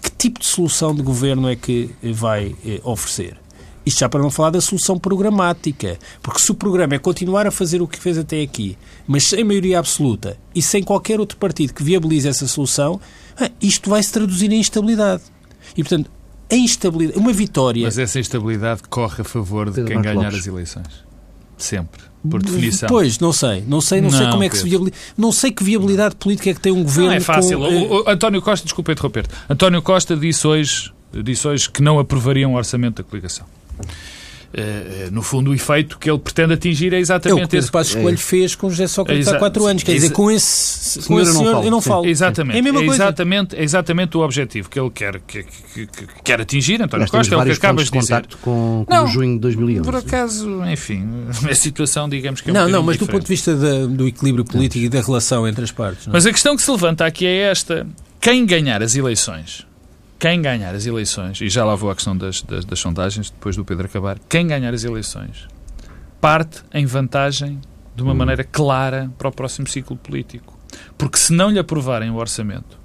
Que 0.01 0.11
tipo 0.11 0.39
de 0.39 0.45
solução 0.45 0.93
de 0.93 1.01
governo 1.01 1.49
é 1.49 1.55
que 1.55 1.89
vai 2.03 2.55
eh, 2.65 2.79
oferecer? 2.83 3.37
Isto 3.85 3.99
já 3.99 4.09
para 4.09 4.21
não 4.21 4.31
falar 4.31 4.49
da 4.49 4.61
solução 4.61 4.97
programática. 4.97 5.97
Porque 6.21 6.39
se 6.39 6.51
o 6.51 6.55
programa 6.55 6.95
é 6.95 6.99
continuar 6.99 7.45
a 7.45 7.51
fazer 7.51 7.81
o 7.81 7.87
que 7.87 7.99
fez 7.99 8.17
até 8.17 8.41
aqui, 8.41 8.77
mas 9.07 9.27
sem 9.27 9.43
maioria 9.43 9.79
absoluta 9.79 10.37
e 10.53 10.61
sem 10.61 10.81
qualquer 10.81 11.19
outro 11.19 11.37
partido 11.37 11.73
que 11.73 11.83
viabilize 11.83 12.27
essa 12.27 12.47
solução, 12.47 12.99
ah, 13.39 13.49
isto 13.61 13.89
vai 13.89 14.01
se 14.01 14.11
traduzir 14.11 14.51
em 14.51 14.59
instabilidade. 14.59 15.23
E, 15.77 15.83
portanto, 15.83 16.09
a 16.51 16.55
instabilidade, 16.55 17.19
uma 17.19 17.33
vitória. 17.33 17.83
Mas 17.83 17.97
essa 17.97 18.19
instabilidade 18.19 18.81
corre 18.89 19.21
a 19.21 19.25
favor 19.25 19.67
de 19.69 19.75
Pedro 19.75 19.91
quem 19.93 20.01
ganhar 20.01 20.23
Lopes. 20.23 20.39
as 20.39 20.47
eleições. 20.47 21.05
Sempre. 21.57 22.01
Por 22.29 22.41
definição. 22.41 22.89
Pois, 22.89 23.19
não 23.19 23.31
sei. 23.31 23.63
Não 23.67 23.79
sei, 23.79 24.01
não, 24.01 24.09
não 24.09 24.17
sei 24.17 24.29
como 24.29 24.43
é 24.43 24.49
que 24.49 24.55
Pedro. 24.55 24.63
se 24.63 24.69
viabiliza. 24.69 24.97
Não 25.17 25.31
sei 25.31 25.51
que 25.51 25.63
viabilidade 25.63 26.15
política 26.15 26.49
é 26.49 26.53
que 26.53 26.59
tem 26.59 26.71
um 26.71 26.83
governo. 26.83 27.11
Não 27.11 27.17
é 27.17 27.19
fácil. 27.19 27.59
Com, 27.59 27.65
o, 27.65 28.03
o, 28.03 28.09
António 28.09 28.41
Costa, 28.41 28.65
desculpa 28.65 28.91
interromper-te. 28.91 29.33
António 29.49 29.81
Costa 29.81 30.17
disse 30.17 30.45
hoje, 30.45 30.91
disse 31.23 31.47
hoje 31.47 31.69
que 31.69 31.81
não 31.81 31.99
aprovaria 31.99 32.47
um 32.47 32.55
orçamento 32.55 33.01
da 33.01 33.03
coligação. 33.07 33.45
Uh, 34.55 35.11
no 35.11 35.21
fundo, 35.21 35.51
o 35.51 35.53
efeito 35.53 35.99
que 35.99 36.09
ele 36.09 36.17
pretende 36.17 36.53
atingir 36.53 36.93
é 36.93 36.99
exatamente 36.99 37.41
é 37.41 37.45
o 37.45 37.47
que 37.49 37.57
esse. 37.57 37.67
O 37.67 37.71
Passos 37.73 37.93
Coelho 37.93 38.13
é. 38.13 38.17
fez 38.17 38.55
com 38.55 38.69
José 38.69 38.87
Sócrates 38.87 39.27
há 39.27 39.37
quatro 39.37 39.65
anos. 39.65 39.83
Quer 39.83 39.95
dizer, 39.95 40.11
com 40.11 40.31
esse, 40.31 41.05
com 41.05 41.19
esse 41.19 41.33
senhor, 41.33 41.65
eu 41.65 41.69
não 41.69 41.81
falo. 41.81 42.05
Exatamente. 42.05 42.55
É, 42.55 42.59
a 42.59 42.63
mesma 42.63 42.81
é 42.81 42.85
exatamente, 42.85 43.53
é 43.53 43.63
exatamente 43.63 44.15
o 44.15 44.21
objetivo 44.21 44.69
que 44.69 44.79
ele 44.79 44.89
quer, 44.91 45.19
que, 45.19 45.43
que, 45.43 45.87
que 45.87 46.07
quer 46.23 46.39
atingir, 46.39 46.81
António 46.81 47.09
Costa, 47.09 47.35
é 47.35 47.37
o 47.37 47.43
que 47.43 47.51
acabas 47.51 47.89
de 47.89 47.99
dizer. 47.99 48.25
com, 48.41 48.85
com 48.87 48.95
não, 48.95 49.07
junho 49.07 49.33
de 49.33 49.39
2011. 49.39 49.83
Por 49.83 49.95
acaso, 49.97 50.63
enfim, 50.71 51.05
a 51.51 51.55
situação, 51.55 52.07
digamos 52.07 52.39
que 52.39 52.49
é 52.49 52.53
um 52.53 52.55
Não, 52.55 52.69
não, 52.69 52.83
mas 52.83 52.93
diferente. 52.95 53.09
do 53.09 53.11
ponto 53.11 53.23
de 53.23 53.29
vista 53.29 53.55
da, 53.57 53.85
do 53.87 54.07
equilíbrio 54.07 54.45
político 54.45 54.79
não. 54.79 54.85
e 54.85 54.89
da 54.89 55.01
relação 55.01 55.45
entre 55.45 55.65
as 55.65 55.71
partes. 55.71 56.07
Mas 56.07 56.25
a 56.25 56.31
questão 56.31 56.55
que 56.55 56.61
se 56.61 56.71
levanta 56.71 57.05
aqui 57.05 57.25
é 57.25 57.51
esta. 57.51 57.85
Quem 58.21 58.45
ganhar 58.45 58.81
as 58.81 58.95
eleições 58.95 59.67
quem 60.17 60.41
ganhar 60.41 60.73
as 60.73 60.85
eleições, 60.85 61.41
e 61.41 61.49
já 61.49 61.65
lá 61.65 61.75
vou 61.75 61.89
à 61.89 61.95
questão 61.95 62.15
das, 62.15 62.41
das, 62.41 62.65
das, 62.65 62.79
sondagens, 62.79 63.29
depois 63.29 63.55
do 63.55 63.65
Pedro 63.65 63.85
acabar, 63.85 64.17
quem 64.29 64.47
ganhar 64.47 64.73
as 64.73 64.83
eleições 64.83 65.47
parte 66.21 66.63
em 66.73 66.85
vantagem 66.85 67.59
de 67.95 68.01
uma 68.01 68.13
hum. 68.13 68.15
maneira 68.15 68.43
clara 68.43 69.11
para 69.17 69.27
o 69.27 69.31
próximo 69.31 69.67
ciclo 69.67 69.95
político. 69.95 70.57
Porque 70.97 71.17
se 71.17 71.31
não 71.31 71.49
lhe 71.49 71.59
aprovarem 71.59 72.09
o 72.09 72.15
orçamento, 72.15 72.79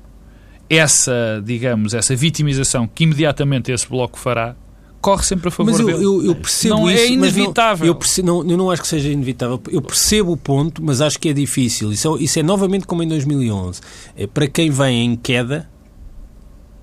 essa, 0.68 1.42
digamos, 1.44 1.94
essa 1.94 2.14
vitimização 2.14 2.86
que 2.86 3.04
imediatamente 3.04 3.72
esse 3.72 3.88
bloco 3.88 4.18
fará, 4.18 4.54
corre 5.00 5.24
sempre 5.24 5.48
a 5.48 5.50
favor 5.50 5.70
mas 5.72 5.80
eu, 5.80 5.86
dele. 5.86 6.04
Eu, 6.04 6.24
eu 6.26 6.34
percebo 6.34 6.74
não 6.74 6.88
é 6.88 6.94
isso, 6.94 7.02
é 7.02 7.08
inevitável. 7.08 7.86
Não, 7.86 7.92
eu, 7.92 7.94
percebo, 7.94 8.26
não, 8.26 8.50
eu 8.50 8.56
não 8.58 8.70
acho 8.70 8.82
que 8.82 8.88
seja 8.88 9.08
inevitável. 9.08 9.60
Eu 9.70 9.80
percebo 9.80 10.32
o 10.32 10.36
ponto, 10.36 10.82
mas 10.84 11.00
acho 11.00 11.18
que 11.18 11.30
é 11.30 11.32
difícil. 11.32 11.92
Isso 11.92 12.16
é, 12.16 12.22
isso 12.22 12.38
é 12.38 12.42
novamente 12.42 12.86
como 12.86 13.02
em 13.02 13.08
2011. 13.08 13.80
É, 14.16 14.26
para 14.26 14.46
quem 14.46 14.70
vem 14.70 15.06
em 15.06 15.16
queda, 15.16 15.69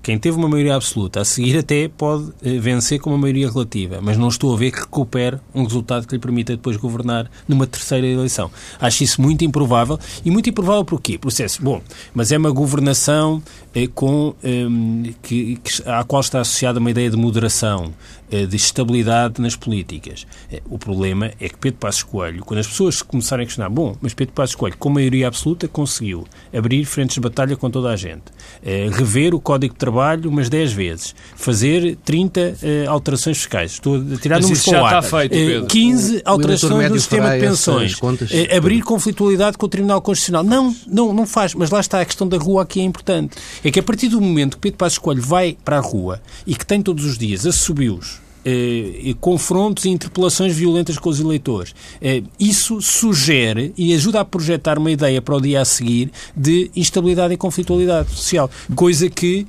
quem 0.08 0.18
teve 0.18 0.38
uma 0.38 0.48
maioria 0.48 0.74
absoluta 0.74 1.20
a 1.20 1.24
seguir 1.24 1.58
até 1.58 1.86
pode 1.86 2.32
eh, 2.42 2.58
vencer 2.58 2.98
com 2.98 3.10
uma 3.10 3.18
maioria 3.18 3.46
relativa, 3.46 4.00
mas 4.00 4.16
não 4.16 4.28
estou 4.28 4.54
a 4.54 4.56
ver 4.56 4.70
que 4.70 4.80
recupere 4.80 5.36
um 5.54 5.64
resultado 5.64 6.06
que 6.06 6.14
lhe 6.14 6.18
permita 6.18 6.56
depois 6.56 6.78
governar 6.78 7.30
numa 7.46 7.66
terceira 7.66 8.06
eleição. 8.06 8.50
Acho 8.80 9.04
isso 9.04 9.20
muito 9.20 9.44
improvável. 9.44 10.00
E 10.24 10.30
muito 10.30 10.48
improvável 10.48 10.82
porquê? 10.82 11.18
Processo. 11.18 11.62
Bom, 11.62 11.82
mas 12.14 12.32
é 12.32 12.38
uma 12.38 12.50
governação 12.50 13.42
eh, 13.74 13.86
com, 13.86 14.34
eh, 14.42 15.12
que, 15.20 15.56
que, 15.56 15.82
à 15.86 16.02
qual 16.04 16.22
está 16.22 16.40
associada 16.40 16.78
uma 16.78 16.90
ideia 16.90 17.10
de 17.10 17.16
moderação, 17.18 17.92
de 18.30 18.56
estabilidade 18.56 19.40
nas 19.40 19.56
políticas. 19.56 20.26
Eh, 20.52 20.62
o 20.68 20.78
problema 20.78 21.32
é 21.40 21.48
que 21.48 21.56
Pedro 21.56 21.78
Passos 21.78 22.02
Coelho, 22.02 22.44
quando 22.44 22.60
as 22.60 22.66
pessoas 22.66 23.02
começarem 23.02 23.44
a 23.44 23.46
questionar, 23.46 23.70
bom, 23.70 23.96
mas 24.00 24.14
Pedro 24.14 24.34
Passos 24.34 24.54
Coelho, 24.54 24.76
com 24.78 24.90
maioria 24.90 25.28
absoluta, 25.28 25.66
conseguiu 25.66 26.26
abrir 26.54 26.84
frentes 26.84 27.14
de 27.14 27.20
batalha 27.20 27.56
com 27.56 27.70
toda 27.70 27.90
a 27.90 27.96
gente, 27.96 28.24
eh, 28.62 28.88
rever 28.92 29.34
o 29.34 29.40
Código 29.40 29.74
de 29.74 29.78
Trabalho 29.78 30.30
umas 30.30 30.48
10 30.48 30.72
vezes, 30.72 31.14
fazer 31.36 31.96
30 32.04 32.40
uh, 32.40 32.56
eh, 32.62 32.86
alterações 32.86 33.38
fiscais. 33.38 33.72
Estou 33.72 33.96
a 33.96 34.16
tirar 34.18 34.40
números 34.40 34.64
para 34.64 34.82
o 34.82 34.86
ar. 34.86 35.02
Feito, 35.02 35.64
uh, 35.64 35.66
15 35.66 36.22
alterações 36.24 36.90
no 36.90 36.98
sistema 36.98 37.30
de 37.30 37.40
pensões. 37.40 37.94
Contas, 37.94 38.30
abrir 38.54 38.82
conflitualidade 38.82 39.56
com 39.56 39.66
o 39.66 39.68
Tribunal 39.68 40.02
Constitucional. 40.02 40.42
Não, 40.44 40.74
não, 40.86 41.12
não 41.12 41.26
faz. 41.26 41.54
Mas 41.54 41.70
lá 41.70 41.80
está 41.80 42.00
a 42.00 42.04
questão 42.04 42.28
da 42.28 42.36
rua 42.36 42.62
aqui 42.62 42.80
é 42.80 42.84
importante. 42.84 43.36
É 43.64 43.70
que 43.70 43.80
a 43.80 43.82
partir 43.82 44.08
do 44.08 44.20
momento 44.20 44.56
que 44.56 44.62
Pedro 44.62 44.78
Passos 44.78 44.98
Coelho 44.98 45.22
vai 45.22 45.56
para 45.64 45.78
a 45.78 45.80
rua 45.80 46.20
e 46.46 46.54
que 46.54 46.66
tem 46.66 46.82
todos 46.82 47.04
os 47.04 47.16
dias 47.16 47.46
assobios 47.46 48.17
eh, 48.48 49.14
confrontos 49.20 49.84
e 49.84 49.90
interpelações 49.90 50.54
violentas 50.54 50.98
com 50.98 51.08
os 51.08 51.20
eleitores. 51.20 51.74
Eh, 52.00 52.22
isso 52.38 52.80
sugere 52.80 53.72
e 53.76 53.94
ajuda 53.94 54.20
a 54.20 54.24
projetar 54.24 54.78
uma 54.78 54.90
ideia 54.90 55.20
para 55.20 55.36
o 55.36 55.40
dia 55.40 55.60
a 55.60 55.64
seguir 55.64 56.10
de 56.36 56.70
instabilidade 56.74 57.34
e 57.34 57.36
conflitualidade 57.36 58.10
social, 58.10 58.50
coisa 58.74 59.08
que 59.08 59.46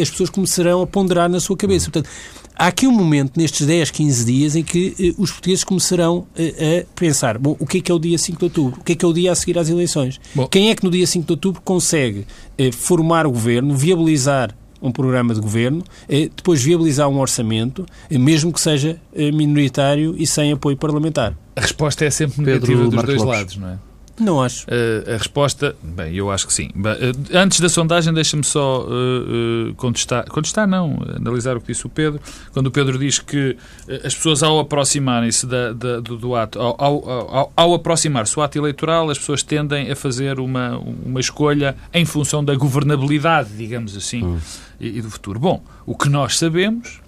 as 0.00 0.08
pessoas 0.08 0.30
começarão 0.30 0.82
a 0.82 0.86
ponderar 0.86 1.28
na 1.28 1.40
sua 1.40 1.56
cabeça. 1.56 1.90
Portanto, 1.90 2.08
há 2.56 2.68
aqui 2.68 2.86
um 2.86 2.92
momento, 2.92 3.38
nestes 3.38 3.66
10, 3.66 3.90
15 3.90 4.24
dias, 4.24 4.56
em 4.56 4.62
que 4.62 4.94
eh, 4.98 5.14
os 5.18 5.30
portugueses 5.30 5.62
começarão 5.64 6.26
eh, 6.36 6.84
a 6.86 6.98
pensar: 6.98 7.38
bom, 7.38 7.56
o 7.58 7.66
que 7.66 7.78
é 7.78 7.80
que 7.80 7.92
é 7.92 7.94
o 7.94 7.98
dia 7.98 8.16
5 8.16 8.38
de 8.38 8.44
outubro? 8.44 8.80
O 8.80 8.84
que 8.84 8.92
é 8.92 8.94
que 8.96 9.04
é 9.04 9.08
o 9.08 9.12
dia 9.12 9.32
a 9.32 9.34
seguir 9.34 9.58
às 9.58 9.68
eleições? 9.68 10.20
Bom. 10.34 10.46
Quem 10.46 10.70
é 10.70 10.74
que 10.74 10.84
no 10.84 10.90
dia 10.90 11.06
5 11.06 11.26
de 11.26 11.32
outubro 11.32 11.60
consegue 11.62 12.26
eh, 12.56 12.72
formar 12.72 13.26
o 13.26 13.30
governo, 13.30 13.76
viabilizar 13.76 14.56
um 14.80 14.90
programa 14.92 15.34
de 15.34 15.40
governo, 15.40 15.82
depois 16.08 16.62
viabilizar 16.62 17.08
um 17.08 17.18
orçamento, 17.18 17.86
mesmo 18.10 18.52
que 18.52 18.60
seja 18.60 19.00
minoritário 19.32 20.14
e 20.18 20.26
sem 20.26 20.52
apoio 20.52 20.76
parlamentar? 20.76 21.36
A 21.54 21.60
resposta 21.60 22.04
é 22.04 22.10
sempre 22.10 22.42
negativa 22.42 22.72
Pedro 22.72 22.84
dos 22.84 22.94
Marcos 22.94 23.14
dois 23.14 23.22
Lopes. 23.22 23.38
lados, 23.38 23.56
não 23.56 23.68
é? 23.68 23.78
Não 24.18 24.42
acho. 24.42 24.66
Uh, 24.66 25.14
a 25.14 25.16
resposta, 25.18 25.76
bem, 25.82 26.14
eu 26.14 26.30
acho 26.30 26.46
que 26.46 26.52
sim. 26.52 26.70
Uh, 26.74 27.36
antes 27.36 27.60
da 27.60 27.68
sondagem, 27.68 28.12
deixa-me 28.14 28.44
só 28.44 28.86
uh, 28.86 29.74
contestar, 29.74 30.24
contestar 30.30 30.66
não, 30.66 30.98
analisar 31.14 31.56
o 31.56 31.60
que 31.60 31.68
disse 31.68 31.86
o 31.86 31.88
Pedro, 31.88 32.20
quando 32.52 32.68
o 32.68 32.70
Pedro 32.70 32.98
diz 32.98 33.18
que 33.18 33.56
as 34.04 34.14
pessoas 34.14 34.42
ao 34.42 34.58
aproximarem-se 34.58 35.46
do, 35.46 36.00
do, 36.00 36.34
ato, 36.34 36.58
ao, 36.58 36.76
ao, 36.78 37.10
ao, 37.10 37.52
ao 37.54 37.74
aproximar-se 37.74 38.34
do 38.34 38.40
ato 38.40 38.58
eleitoral, 38.58 39.10
as 39.10 39.18
pessoas 39.18 39.42
tendem 39.42 39.90
a 39.90 39.96
fazer 39.96 40.40
uma, 40.40 40.78
uma 40.78 41.20
escolha 41.20 41.76
em 41.92 42.04
função 42.04 42.42
da 42.42 42.54
governabilidade, 42.54 43.50
digamos 43.56 43.96
assim, 43.96 44.24
hum. 44.24 44.38
e, 44.80 44.98
e 44.98 45.02
do 45.02 45.10
futuro. 45.10 45.38
Bom, 45.38 45.62
o 45.84 45.96
que 45.96 46.08
nós 46.08 46.38
sabemos 46.38 47.00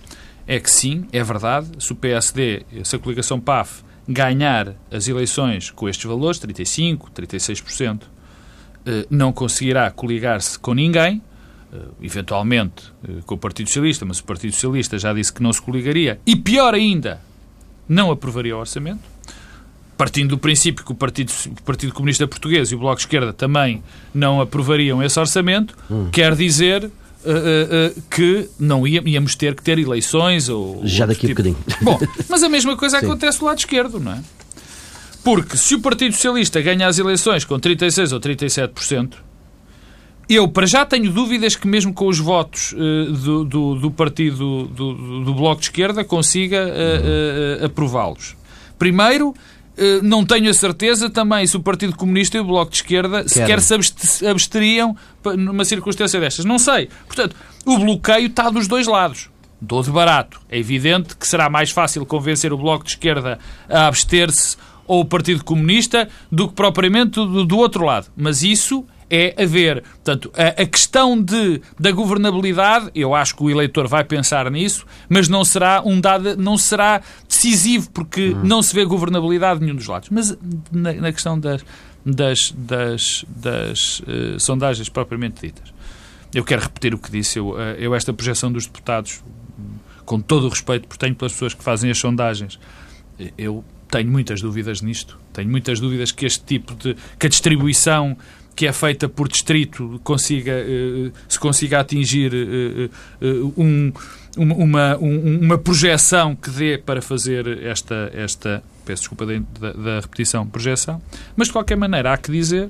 é 0.47 0.61
que 0.61 0.71
sim, 0.71 1.07
é 1.13 1.23
verdade, 1.23 1.69
se 1.79 1.93
o 1.93 1.97
PSD, 1.97 2.63
se 2.85 2.97
a 2.97 2.99
coligação 2.99 3.41
PAF 3.41 3.88
ganhar 4.09 4.75
as 4.91 5.07
eleições 5.07 5.71
com 5.71 5.87
estes 5.87 6.07
valores, 6.07 6.41
35%, 6.41 7.11
36%, 7.15 8.01
eh, 8.87 9.07
não 9.11 9.33
conseguirá 9.33 9.91
coligar-se 9.91 10.59
com 10.59 10.73
ninguém, 10.73 11.21
eh, 11.71 11.77
eventualmente 12.01 12.91
eh, 13.07 13.21
com 13.27 13.35
o 13.35 13.39
Partido 13.39 13.67
Socialista, 13.67 14.07
mas 14.07 14.19
o 14.19 14.25
Partido 14.25 14.55
Socialista 14.55 14.99
já 14.99 15.13
disse 15.13 15.31
que 15.31 15.43
não 15.43 15.53
se 15.53 15.61
coligaria 15.61 16.19
e, 16.27 16.35
pior 16.35 16.73
ainda, 16.73 17.21
não 17.87 18.11
aprovaria 18.11 18.57
o 18.57 18.61
orçamento. 18.61 19.03
Partindo 19.95 20.31
do 20.31 20.39
princípio 20.39 20.85
que 20.85 20.93
o 20.93 20.95
Partido, 20.95 21.33
o 21.51 21.63
Partido 21.65 21.93
Comunista 21.93 22.27
Português 22.27 22.71
e 22.71 22.75
o 22.75 22.79
Bloco 22.79 22.97
de 22.97 23.03
Esquerda 23.03 23.33
também 23.33 23.83
não 24.15 24.41
aprovariam 24.41 25.03
esse 25.03 25.19
orçamento, 25.19 25.77
hum. 25.91 26.09
quer 26.11 26.37
dizer 26.37 26.89
Uh, 27.29 27.99
uh, 27.99 28.03
que 28.11 28.49
não 28.59 28.87
íamos 28.87 29.35
ter 29.35 29.55
que 29.55 29.63
ter 29.63 29.79
eleições 29.79 30.49
ou. 30.49 30.81
Já 30.85 31.05
daqui 31.05 31.27
a 31.27 31.29
tipo. 31.29 31.43
bocadinho. 31.43 31.59
Bom, 31.83 31.99
mas 32.27 32.43
a 32.43 32.49
mesma 32.49 32.75
coisa 32.75 32.97
acontece 32.99 33.39
do 33.39 33.45
lado 33.45 33.59
esquerdo, 33.59 34.01
não 34.01 34.13
é? 34.13 34.23
Porque 35.23 35.57
se 35.59 35.75
o 35.75 35.81
Partido 35.81 36.15
Socialista 36.15 36.59
ganha 36.63 36.87
as 36.87 36.99
eleições 36.99 37.45
com 37.45 37.61
36% 37.61 38.13
ou 38.13 38.21
37%, 38.21 39.13
eu 40.27 40.49
para 40.49 40.67
já 40.67 40.87
tenho 40.87 41.13
dúvidas 41.13 41.55
que 41.55 41.69
mesmo 41.69 41.93
com 41.93 42.07
os 42.07 42.19
votos 42.19 42.73
uh, 42.73 43.13
do, 43.13 43.45
do, 43.45 43.75
do, 43.75 43.91
partido 43.91 44.65
do, 44.69 45.25
do, 45.25 45.35
Bloco 45.35 45.61
de 45.61 45.67
Esquerda 45.67 46.03
consiga 46.03 46.73
aprová-los. 47.63 48.37
Primeiro, 48.79 49.35
não 50.03 50.25
tenho 50.25 50.51
a 50.51 50.55
certeza 50.55 51.09
também 51.09 51.47
se 51.47 51.57
o 51.57 51.61
Partido 51.61 51.97
Comunista 51.97 52.37
e 52.37 52.41
o 52.41 52.45
Bloco 52.45 52.71
de 52.71 52.79
Esquerda 52.79 53.25
Quero. 53.25 53.29
sequer 53.61 53.61
se 53.61 54.27
absteriam 54.27 54.97
numa 55.37 55.65
circunstância 55.65 56.19
destas. 56.19 56.45
Não 56.45 56.59
sei. 56.59 56.89
Portanto, 57.07 57.37
o 57.65 57.79
bloqueio 57.79 58.27
está 58.27 58.51
dos 58.51 58.67
dois 58.67 58.87
lados. 58.87 59.29
Dou 59.61 59.83
de 59.83 59.91
barato. 59.91 60.41
É 60.49 60.59
evidente 60.59 61.17
que 61.17 61.27
será 61.27 61.51
mais 61.51 61.71
fácil 61.71 62.07
convencer 62.07 62.53
o 62.53 62.57
Bloco 62.57 62.85
de 62.85 62.91
Esquerda 62.91 63.39
a 63.69 63.89
abster-se 63.89 64.57
ou 64.87 65.01
o 65.01 65.05
Partido 65.05 65.45
Comunista 65.45 66.09
do 66.31 66.49
que 66.49 66.55
propriamente 66.55 67.15
do, 67.15 67.45
do 67.45 67.59
outro 67.59 67.85
lado. 67.85 68.07
Mas 68.17 68.43
isso 68.43 68.85
é 69.11 69.35
haver. 69.43 69.83
Portanto, 69.83 70.31
a, 70.37 70.63
a, 70.63 70.67
questão 70.67 71.21
de, 71.21 71.61
da 71.79 71.91
governabilidade, 71.91 72.91
eu 72.95 73.15
acho 73.15 73.35
que 73.35 73.43
o 73.43 73.51
eleitor 73.51 73.89
vai 73.89 74.05
pensar 74.05 74.51
nisso, 74.51 74.87
mas 75.09 75.29
não 75.29 75.45
será 75.45 75.83
um 75.85 76.01
dado, 76.01 76.37
não 76.37 76.59
será 76.59 77.03
decisivo, 77.27 77.91
porque 77.91 78.31
uhum. 78.31 78.45
não 78.45 78.63
se 78.63 78.75
vê 78.75 78.85
governabilidade 78.85 79.61
de 79.61 79.67
nenhum 79.67 79.77
dos 79.77 79.87
lados. 79.87 80.09
Mas 80.11 80.37
na, 80.71 80.93
na 80.93 81.13
questão 81.13 81.39
das, 81.39 81.65
das, 82.05 82.53
das, 82.57 83.25
das 83.29 84.01
uh, 84.01 84.39
sondagens 84.39 84.89
propriamente 84.89 85.47
ditas, 85.47 85.73
eu 86.35 86.45
quero 86.45 86.63
repetir 86.63 86.95
o 86.95 86.99
que 86.99 87.11
disse. 87.11 87.39
Eu, 87.39 87.51
uh, 87.51 87.61
eu, 87.79 87.95
esta 87.95 88.13
projeção 88.13 88.53
dos 88.53 88.67
deputados, 88.67 89.23
com 90.05 90.21
todo 90.21 90.47
o 90.47 90.49
respeito, 90.49 90.87
porque 90.87 91.05
tenho 91.05 91.15
pelas 91.15 91.33
pessoas 91.33 91.55
que 91.55 91.63
fazem 91.63 91.91
as 91.91 91.99
sondagens, 91.99 92.59
eu 93.37 93.65
tenho 93.91 94.11
muitas 94.11 94.41
dúvidas 94.41 94.83
nisto. 94.83 95.19
Tenho 95.33 95.51
muitas 95.51 95.81
dúvidas 95.81 96.13
que 96.13 96.27
este 96.27 96.45
tipo 96.45 96.75
de. 96.75 96.97
que 97.19 97.27
a 97.27 97.29
distribuição 97.29 98.17
que 98.59 98.67
é 98.67 98.73
feita 98.73 99.09
por 99.09 99.29
distrito 99.29 100.01
consiga, 100.03 100.53
uh, 100.53 101.13
se 101.29 101.39
consiga 101.39 101.79
atingir 101.79 102.33
uh, 102.35 103.55
um, 103.57 103.93
uma, 104.37 104.97
um, 104.97 105.39
uma 105.43 105.57
projeção 105.57 106.35
que 106.35 106.51
dê 106.51 106.77
para 106.77 107.01
fazer 107.01 107.63
esta. 107.63 108.11
esta 108.13 108.61
peço 108.85 109.03
desculpa 109.03 109.25
da, 109.27 109.73
da, 109.73 110.01
repetição, 110.01 110.45
projeção. 110.45 111.01
Mas, 111.37 111.47
de 111.47 111.53
qualquer 111.53 111.77
maneira, 111.77 112.13
há 112.13 112.17
que 112.17 112.33
dizer 112.33 112.69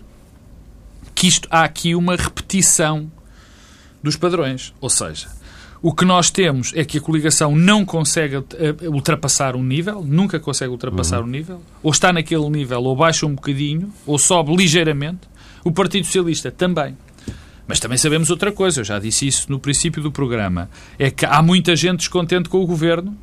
que 1.14 1.26
isto, 1.26 1.48
há 1.50 1.62
aqui 1.62 1.94
uma 1.94 2.16
repetição 2.16 3.10
dos 4.02 4.14
padrões. 4.14 4.74
Ou 4.82 4.90
seja, 4.90 5.28
o 5.80 5.94
que 5.94 6.04
nós 6.04 6.30
temos 6.30 6.70
é 6.76 6.84
que 6.84 6.98
a 6.98 7.00
coligação 7.00 7.56
não 7.56 7.82
consegue 7.82 8.36
eh, 8.36 8.88
ultrapassar 8.88 9.56
um 9.56 9.62
nível, 9.62 10.04
nunca 10.04 10.38
consegue 10.38 10.70
ultrapassar 10.70 11.20
uhum. 11.20 11.28
um 11.28 11.30
nível, 11.30 11.62
ou 11.82 11.92
está 11.92 12.12
naquele 12.12 12.50
nível, 12.50 12.82
ou 12.82 12.94
baixa 12.94 13.24
um 13.24 13.34
bocadinho, 13.34 13.90
ou 14.04 14.18
sobe 14.18 14.54
ligeiramente. 14.54 15.20
O 15.64 15.72
Partido 15.72 16.04
Socialista 16.04 16.50
também. 16.50 16.96
Mas 17.66 17.78
também 17.78 17.98
sabemos 17.98 18.30
outra 18.30 18.50
coisa, 18.50 18.80
eu 18.80 18.84
já 18.84 18.98
disse 18.98 19.26
isso 19.26 19.46
no 19.50 19.58
princípio 19.58 20.02
do 20.02 20.10
programa, 20.10 20.70
é 20.98 21.10
que 21.10 21.26
há 21.26 21.42
muita 21.42 21.76
gente 21.76 21.98
descontente 21.98 22.48
com 22.48 22.62
o 22.62 22.66
governo, 22.66 23.14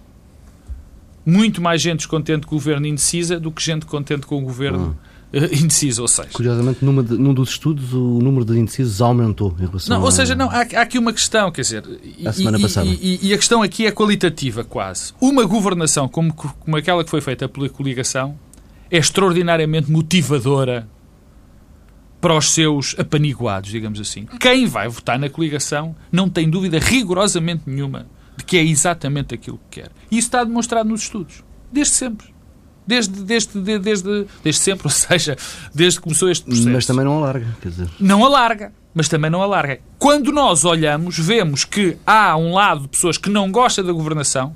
muito 1.25 1.59
mais 1.59 1.81
gente 1.81 1.97
descontente 1.97 2.45
com 2.45 2.55
o 2.55 2.59
governo 2.59 2.85
indecisa 2.85 3.39
do 3.39 3.51
que 3.51 3.63
gente 3.63 3.87
contente 3.87 4.27
com 4.27 4.37
o 4.37 4.41
governo. 4.41 4.89
Uhum 4.89 5.15
indeciso, 5.51 6.01
ou 6.01 6.07
seja... 6.07 6.29
Curiosamente, 6.31 6.83
numa 6.83 7.03
de, 7.03 7.17
num 7.17 7.33
dos 7.33 7.49
estudos, 7.49 7.93
o 7.93 8.19
número 8.19 8.45
de 8.45 8.57
indecisos 8.57 9.01
aumentou 9.01 9.53
em 9.59 9.65
relação 9.65 9.97
Não, 9.97 10.05
ou 10.05 10.11
seja, 10.11 10.33
não, 10.33 10.49
há, 10.49 10.61
há 10.61 10.81
aqui 10.81 10.97
uma 10.97 11.11
questão, 11.11 11.51
quer 11.51 11.61
dizer... 11.61 11.83
A 12.25 12.31
semana 12.31 12.57
e, 12.57 12.61
passada. 12.61 12.87
E, 12.87 13.19
e, 13.21 13.33
a 13.33 13.37
questão 13.37 13.61
aqui 13.61 13.85
é 13.85 13.91
qualitativa, 13.91 14.63
quase. 14.63 15.13
Uma 15.19 15.43
governação 15.43 16.07
como, 16.07 16.33
como 16.33 16.77
aquela 16.77 17.03
que 17.03 17.09
foi 17.09 17.21
feita 17.21 17.49
pela 17.49 17.67
coligação 17.67 18.37
é 18.89 18.97
extraordinariamente 18.97 19.91
motivadora 19.91 20.87
para 22.25 22.35
os 22.35 22.53
seus 22.53 22.95
apaniguados, 22.97 23.69
digamos 23.69 23.99
assim. 23.99 24.25
Quem 24.39 24.65
vai 24.65 24.87
votar 24.89 25.19
na 25.19 25.29
coligação 25.29 25.95
não 26.11 26.27
tem 26.27 26.49
dúvida 26.49 26.79
rigorosamente 26.79 27.61
nenhuma 27.67 28.07
de 28.35 28.43
que 28.43 28.57
é 28.57 28.63
exatamente 28.63 29.35
aquilo 29.35 29.59
que 29.69 29.81
quer. 29.81 29.91
E 30.09 30.17
isso 30.17 30.29
está 30.29 30.43
demonstrado 30.43 30.89
nos 30.89 31.03
estudos, 31.03 31.43
desde 31.71 31.93
sempre. 31.93 32.33
Desde, 32.87 33.21
desde, 33.21 33.59
desde, 33.61 33.79
desde, 33.79 34.27
desde 34.43 34.59
sempre, 34.59 34.87
ou 34.87 34.89
seja, 34.89 35.37
desde 35.71 35.99
que 35.99 36.03
começou 36.03 36.27
este 36.27 36.45
processo. 36.45 36.67
Mas 36.67 36.87
também 36.87 37.05
não 37.05 37.15
alarga, 37.19 37.45
quer 37.61 37.69
dizer. 37.69 37.89
Não 37.99 38.25
alarga, 38.25 38.73
mas 38.91 39.07
também 39.07 39.29
não 39.29 39.43
alarga. 39.43 39.79
Quando 39.99 40.31
nós 40.31 40.65
olhamos, 40.65 41.19
vemos 41.19 41.63
que 41.63 41.95
há 42.07 42.35
um 42.35 42.55
lado 42.55 42.81
de 42.81 42.87
pessoas 42.87 43.19
que 43.19 43.29
não 43.29 43.51
gostam 43.51 43.85
da 43.85 43.93
governação 43.93 44.55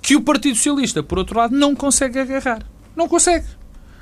que 0.00 0.14
o 0.14 0.20
Partido 0.20 0.54
Socialista, 0.54 1.02
por 1.02 1.18
outro 1.18 1.36
lado, 1.36 1.52
não 1.52 1.74
consegue 1.74 2.20
agarrar. 2.20 2.62
Não 2.94 3.08
consegue. 3.08 3.46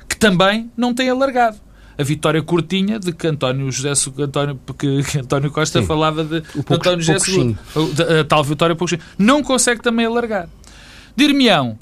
Que 0.07 0.15
também 0.15 0.71
não 0.77 0.93
tem 0.93 1.09
alargado. 1.09 1.57
A 2.01 2.03
vitória 2.03 2.41
curtinha 2.41 2.99
de 2.99 3.11
que 3.11 3.27
António 3.27 3.71
José 3.71 3.93
António, 4.19 4.59
que, 4.77 5.03
que 5.03 5.19
António 5.19 5.51
Costa 5.51 5.81
Sim. 5.81 5.85
falava 5.85 6.23
de, 6.23 6.41
de 6.41 6.47
António 6.67 7.01
José 7.01 7.19
Seguro. 7.19 7.57
A, 7.75 8.21
a 8.21 8.23
tal 8.23 8.43
vitória 8.43 8.75
pouquinho. 8.75 9.01
Não 9.19 9.43
consegue 9.43 9.81
também 9.81 10.05
alargar. 10.05 10.49
Dir-me-ão, 11.15 11.77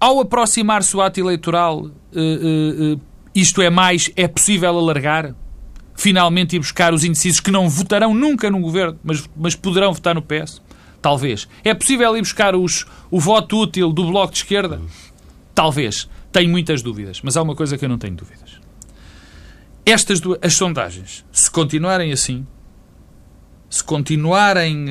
ao 0.00 0.20
aproximar-se 0.20 0.96
o 0.96 1.00
ato 1.00 1.20
eleitoral, 1.20 1.80
uh, 1.80 1.90
uh, 1.90 2.94
uh, 2.94 3.00
isto 3.34 3.62
é 3.62 3.70
mais, 3.70 4.10
é 4.16 4.26
possível 4.26 4.76
alargar? 4.76 5.34
Finalmente 5.94 6.56
ir 6.56 6.58
buscar 6.58 6.92
os 6.92 7.04
indecisos 7.04 7.40
que 7.40 7.50
não 7.50 7.68
votarão 7.68 8.12
nunca 8.12 8.50
no 8.50 8.60
governo, 8.60 8.98
mas, 9.02 9.28
mas 9.36 9.54
poderão 9.54 9.92
votar 9.92 10.14
no 10.14 10.22
PS? 10.22 10.60
Talvez. 11.00 11.48
É 11.64 11.72
possível 11.72 12.16
ir 12.16 12.20
buscar 12.20 12.54
os, 12.54 12.84
o 13.10 13.20
voto 13.20 13.62
útil 13.62 13.92
do 13.92 14.06
Bloco 14.06 14.32
de 14.32 14.38
Esquerda? 14.38 14.80
Talvez. 15.54 16.08
Tenho 16.32 16.50
muitas 16.50 16.82
dúvidas, 16.82 17.20
mas 17.22 17.36
há 17.36 17.42
uma 17.42 17.54
coisa 17.54 17.78
que 17.78 17.84
eu 17.84 17.88
não 17.88 17.96
tenho 17.96 18.14
dúvidas. 18.14 18.45
Estas 19.86 20.20
duas, 20.20 20.38
as 20.42 20.52
sondagens, 20.52 21.24
se 21.32 21.50
continuarem 21.50 22.12
assim, 22.12 22.44
se 23.70 23.82
continuarem 23.82 24.86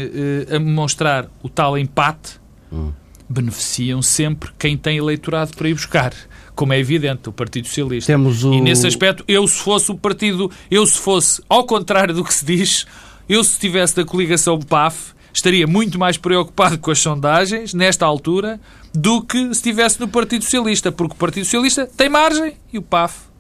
a 0.49 0.59
mostrar 0.59 1.29
o 1.43 1.49
tal 1.49 1.77
empate, 1.77 2.39
hum 2.71 2.91
beneficiam 3.27 4.01
sempre 4.01 4.51
quem 4.57 4.77
tem 4.77 4.97
eleitorado 4.97 5.55
para 5.55 5.67
ir 5.69 5.73
buscar. 5.73 6.13
Como 6.53 6.71
é 6.73 6.79
evidente, 6.79 7.27
o 7.27 7.33
Partido 7.33 7.67
Socialista. 7.67 8.11
Temos 8.11 8.43
o... 8.43 8.53
E 8.53 8.61
nesse 8.61 8.87
aspecto, 8.87 9.23
eu 9.27 9.45
se 9.47 9.59
fosse 9.59 9.91
o 9.91 9.97
partido, 9.97 10.49
eu 10.71 10.85
se 10.85 10.97
fosse, 10.97 11.41
ao 11.49 11.65
contrário 11.65 12.13
do 12.13 12.23
que 12.23 12.33
se 12.33 12.45
diz, 12.45 12.85
eu 13.27 13.43
se 13.43 13.53
estivesse 13.53 13.95
da 13.95 14.05
coligação 14.05 14.59
PAF, 14.59 15.13
estaria 15.33 15.67
muito 15.67 15.99
mais 15.99 16.17
preocupado 16.17 16.77
com 16.77 16.91
as 16.91 16.99
sondagens, 16.99 17.73
nesta 17.73 18.05
altura, 18.05 18.59
do 18.93 19.21
que 19.21 19.37
se 19.37 19.51
estivesse 19.51 19.99
no 19.99 20.07
Partido 20.07 20.43
Socialista, 20.43 20.91
porque 20.91 21.13
o 21.13 21.17
Partido 21.17 21.43
Socialista 21.43 21.85
tem 21.85 22.07
margem 22.07 22.53
e 22.71 22.77
o 22.77 22.81
PAF 22.81 23.34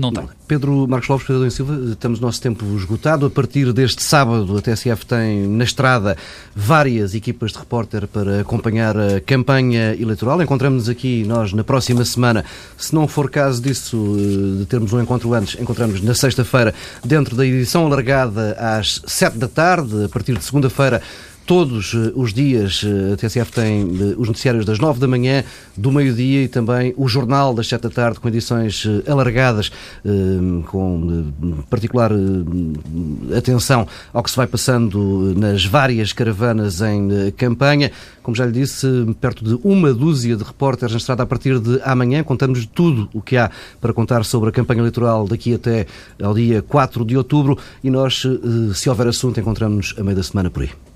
não 0.00 0.12
tem. 0.12 0.28
Pedro 0.46 0.86
Marcos 0.88 1.08
Lopes, 1.08 1.26
Pedro 1.26 1.50
Silva, 1.50 1.78
estamos 1.90 2.20
no 2.20 2.26
nosso 2.26 2.40
tempo 2.40 2.64
esgotado. 2.76 3.26
A 3.26 3.30
partir 3.30 3.72
deste 3.72 4.02
sábado, 4.02 4.56
a 4.56 4.62
TSF 4.62 5.04
tem 5.06 5.46
na 5.46 5.64
estrada 5.64 6.16
várias 6.54 7.14
equipas 7.14 7.52
de 7.52 7.58
repórter 7.58 8.06
para 8.06 8.40
acompanhar 8.40 8.96
a 8.98 9.20
campanha 9.20 9.94
eleitoral. 9.94 10.40
Encontramos-nos 10.42 10.88
aqui, 10.88 11.24
nós, 11.24 11.52
na 11.52 11.64
próxima 11.64 12.04
semana. 12.04 12.44
Se 12.76 12.94
não 12.94 13.06
for 13.06 13.30
caso 13.30 13.60
disso, 13.60 14.16
de 14.58 14.66
termos 14.66 14.92
um 14.92 15.00
encontro 15.00 15.32
antes, 15.34 15.60
encontramos 15.60 16.00
na 16.00 16.14
sexta-feira, 16.14 16.74
dentro 17.04 17.36
da 17.36 17.46
edição 17.46 17.86
alargada 17.86 18.56
às 18.58 19.02
sete 19.06 19.36
da 19.36 19.48
tarde, 19.48 20.04
a 20.04 20.08
partir 20.08 20.36
de 20.36 20.44
segunda-feira 20.44 21.02
todos 21.48 21.94
eh, 21.94 22.12
os 22.14 22.34
dias. 22.34 22.84
Eh, 22.84 23.14
a 23.14 23.16
TSF 23.16 23.50
tem 23.50 23.80
eh, 23.80 24.14
os 24.18 24.28
noticiários 24.28 24.66
das 24.66 24.78
9 24.78 25.00
da 25.00 25.08
manhã, 25.08 25.42
do 25.74 25.90
meio-dia 25.90 26.42
e 26.42 26.48
também 26.48 26.92
o 26.94 27.08
jornal 27.08 27.54
das 27.54 27.66
7 27.66 27.84
da 27.84 27.90
tarde, 27.90 28.20
com 28.20 28.28
edições 28.28 28.84
alargadas, 29.08 29.72
com 30.66 31.32
particular 31.70 32.10
atenção 33.36 33.86
ao 34.12 34.22
que 34.22 34.30
se 34.30 34.36
vai 34.36 34.46
passando 34.46 35.34
nas 35.36 35.64
várias 35.64 36.12
caravanas 36.12 36.82
em 36.82 37.30
campanha. 37.36 37.90
Como 38.22 38.36
já 38.36 38.44
lhe 38.44 38.52
disse, 38.52 38.86
perto 39.20 39.44
de 39.44 39.58
uma 39.64 39.94
dúzia 39.94 40.36
de 40.36 40.42
repórteres 40.42 40.92
na 40.92 40.98
estrada 40.98 41.22
a 41.22 41.26
partir 41.26 41.58
de 41.60 41.80
amanhã. 41.82 42.22
Contamos 42.22 42.66
tudo 42.66 43.08
o 43.14 43.22
que 43.22 43.36
há 43.36 43.50
para 43.80 43.92
contar 43.92 44.24
sobre 44.24 44.50
a 44.50 44.52
campanha 44.52 44.80
eleitoral 44.80 45.26
daqui 45.26 45.54
até 45.54 45.86
ao 46.20 46.34
dia 46.34 46.60
4 46.60 47.04
de 47.04 47.16
outubro 47.16 47.56
e 47.82 47.88
nós, 47.88 48.26
se 48.74 48.90
houver 48.90 49.06
assunto, 49.06 49.40
encontramos-nos 49.40 49.94
a 49.98 50.02
meio 50.02 50.16
da 50.16 50.22
semana 50.22 50.50
por 50.50 50.64
aí. 50.64 50.87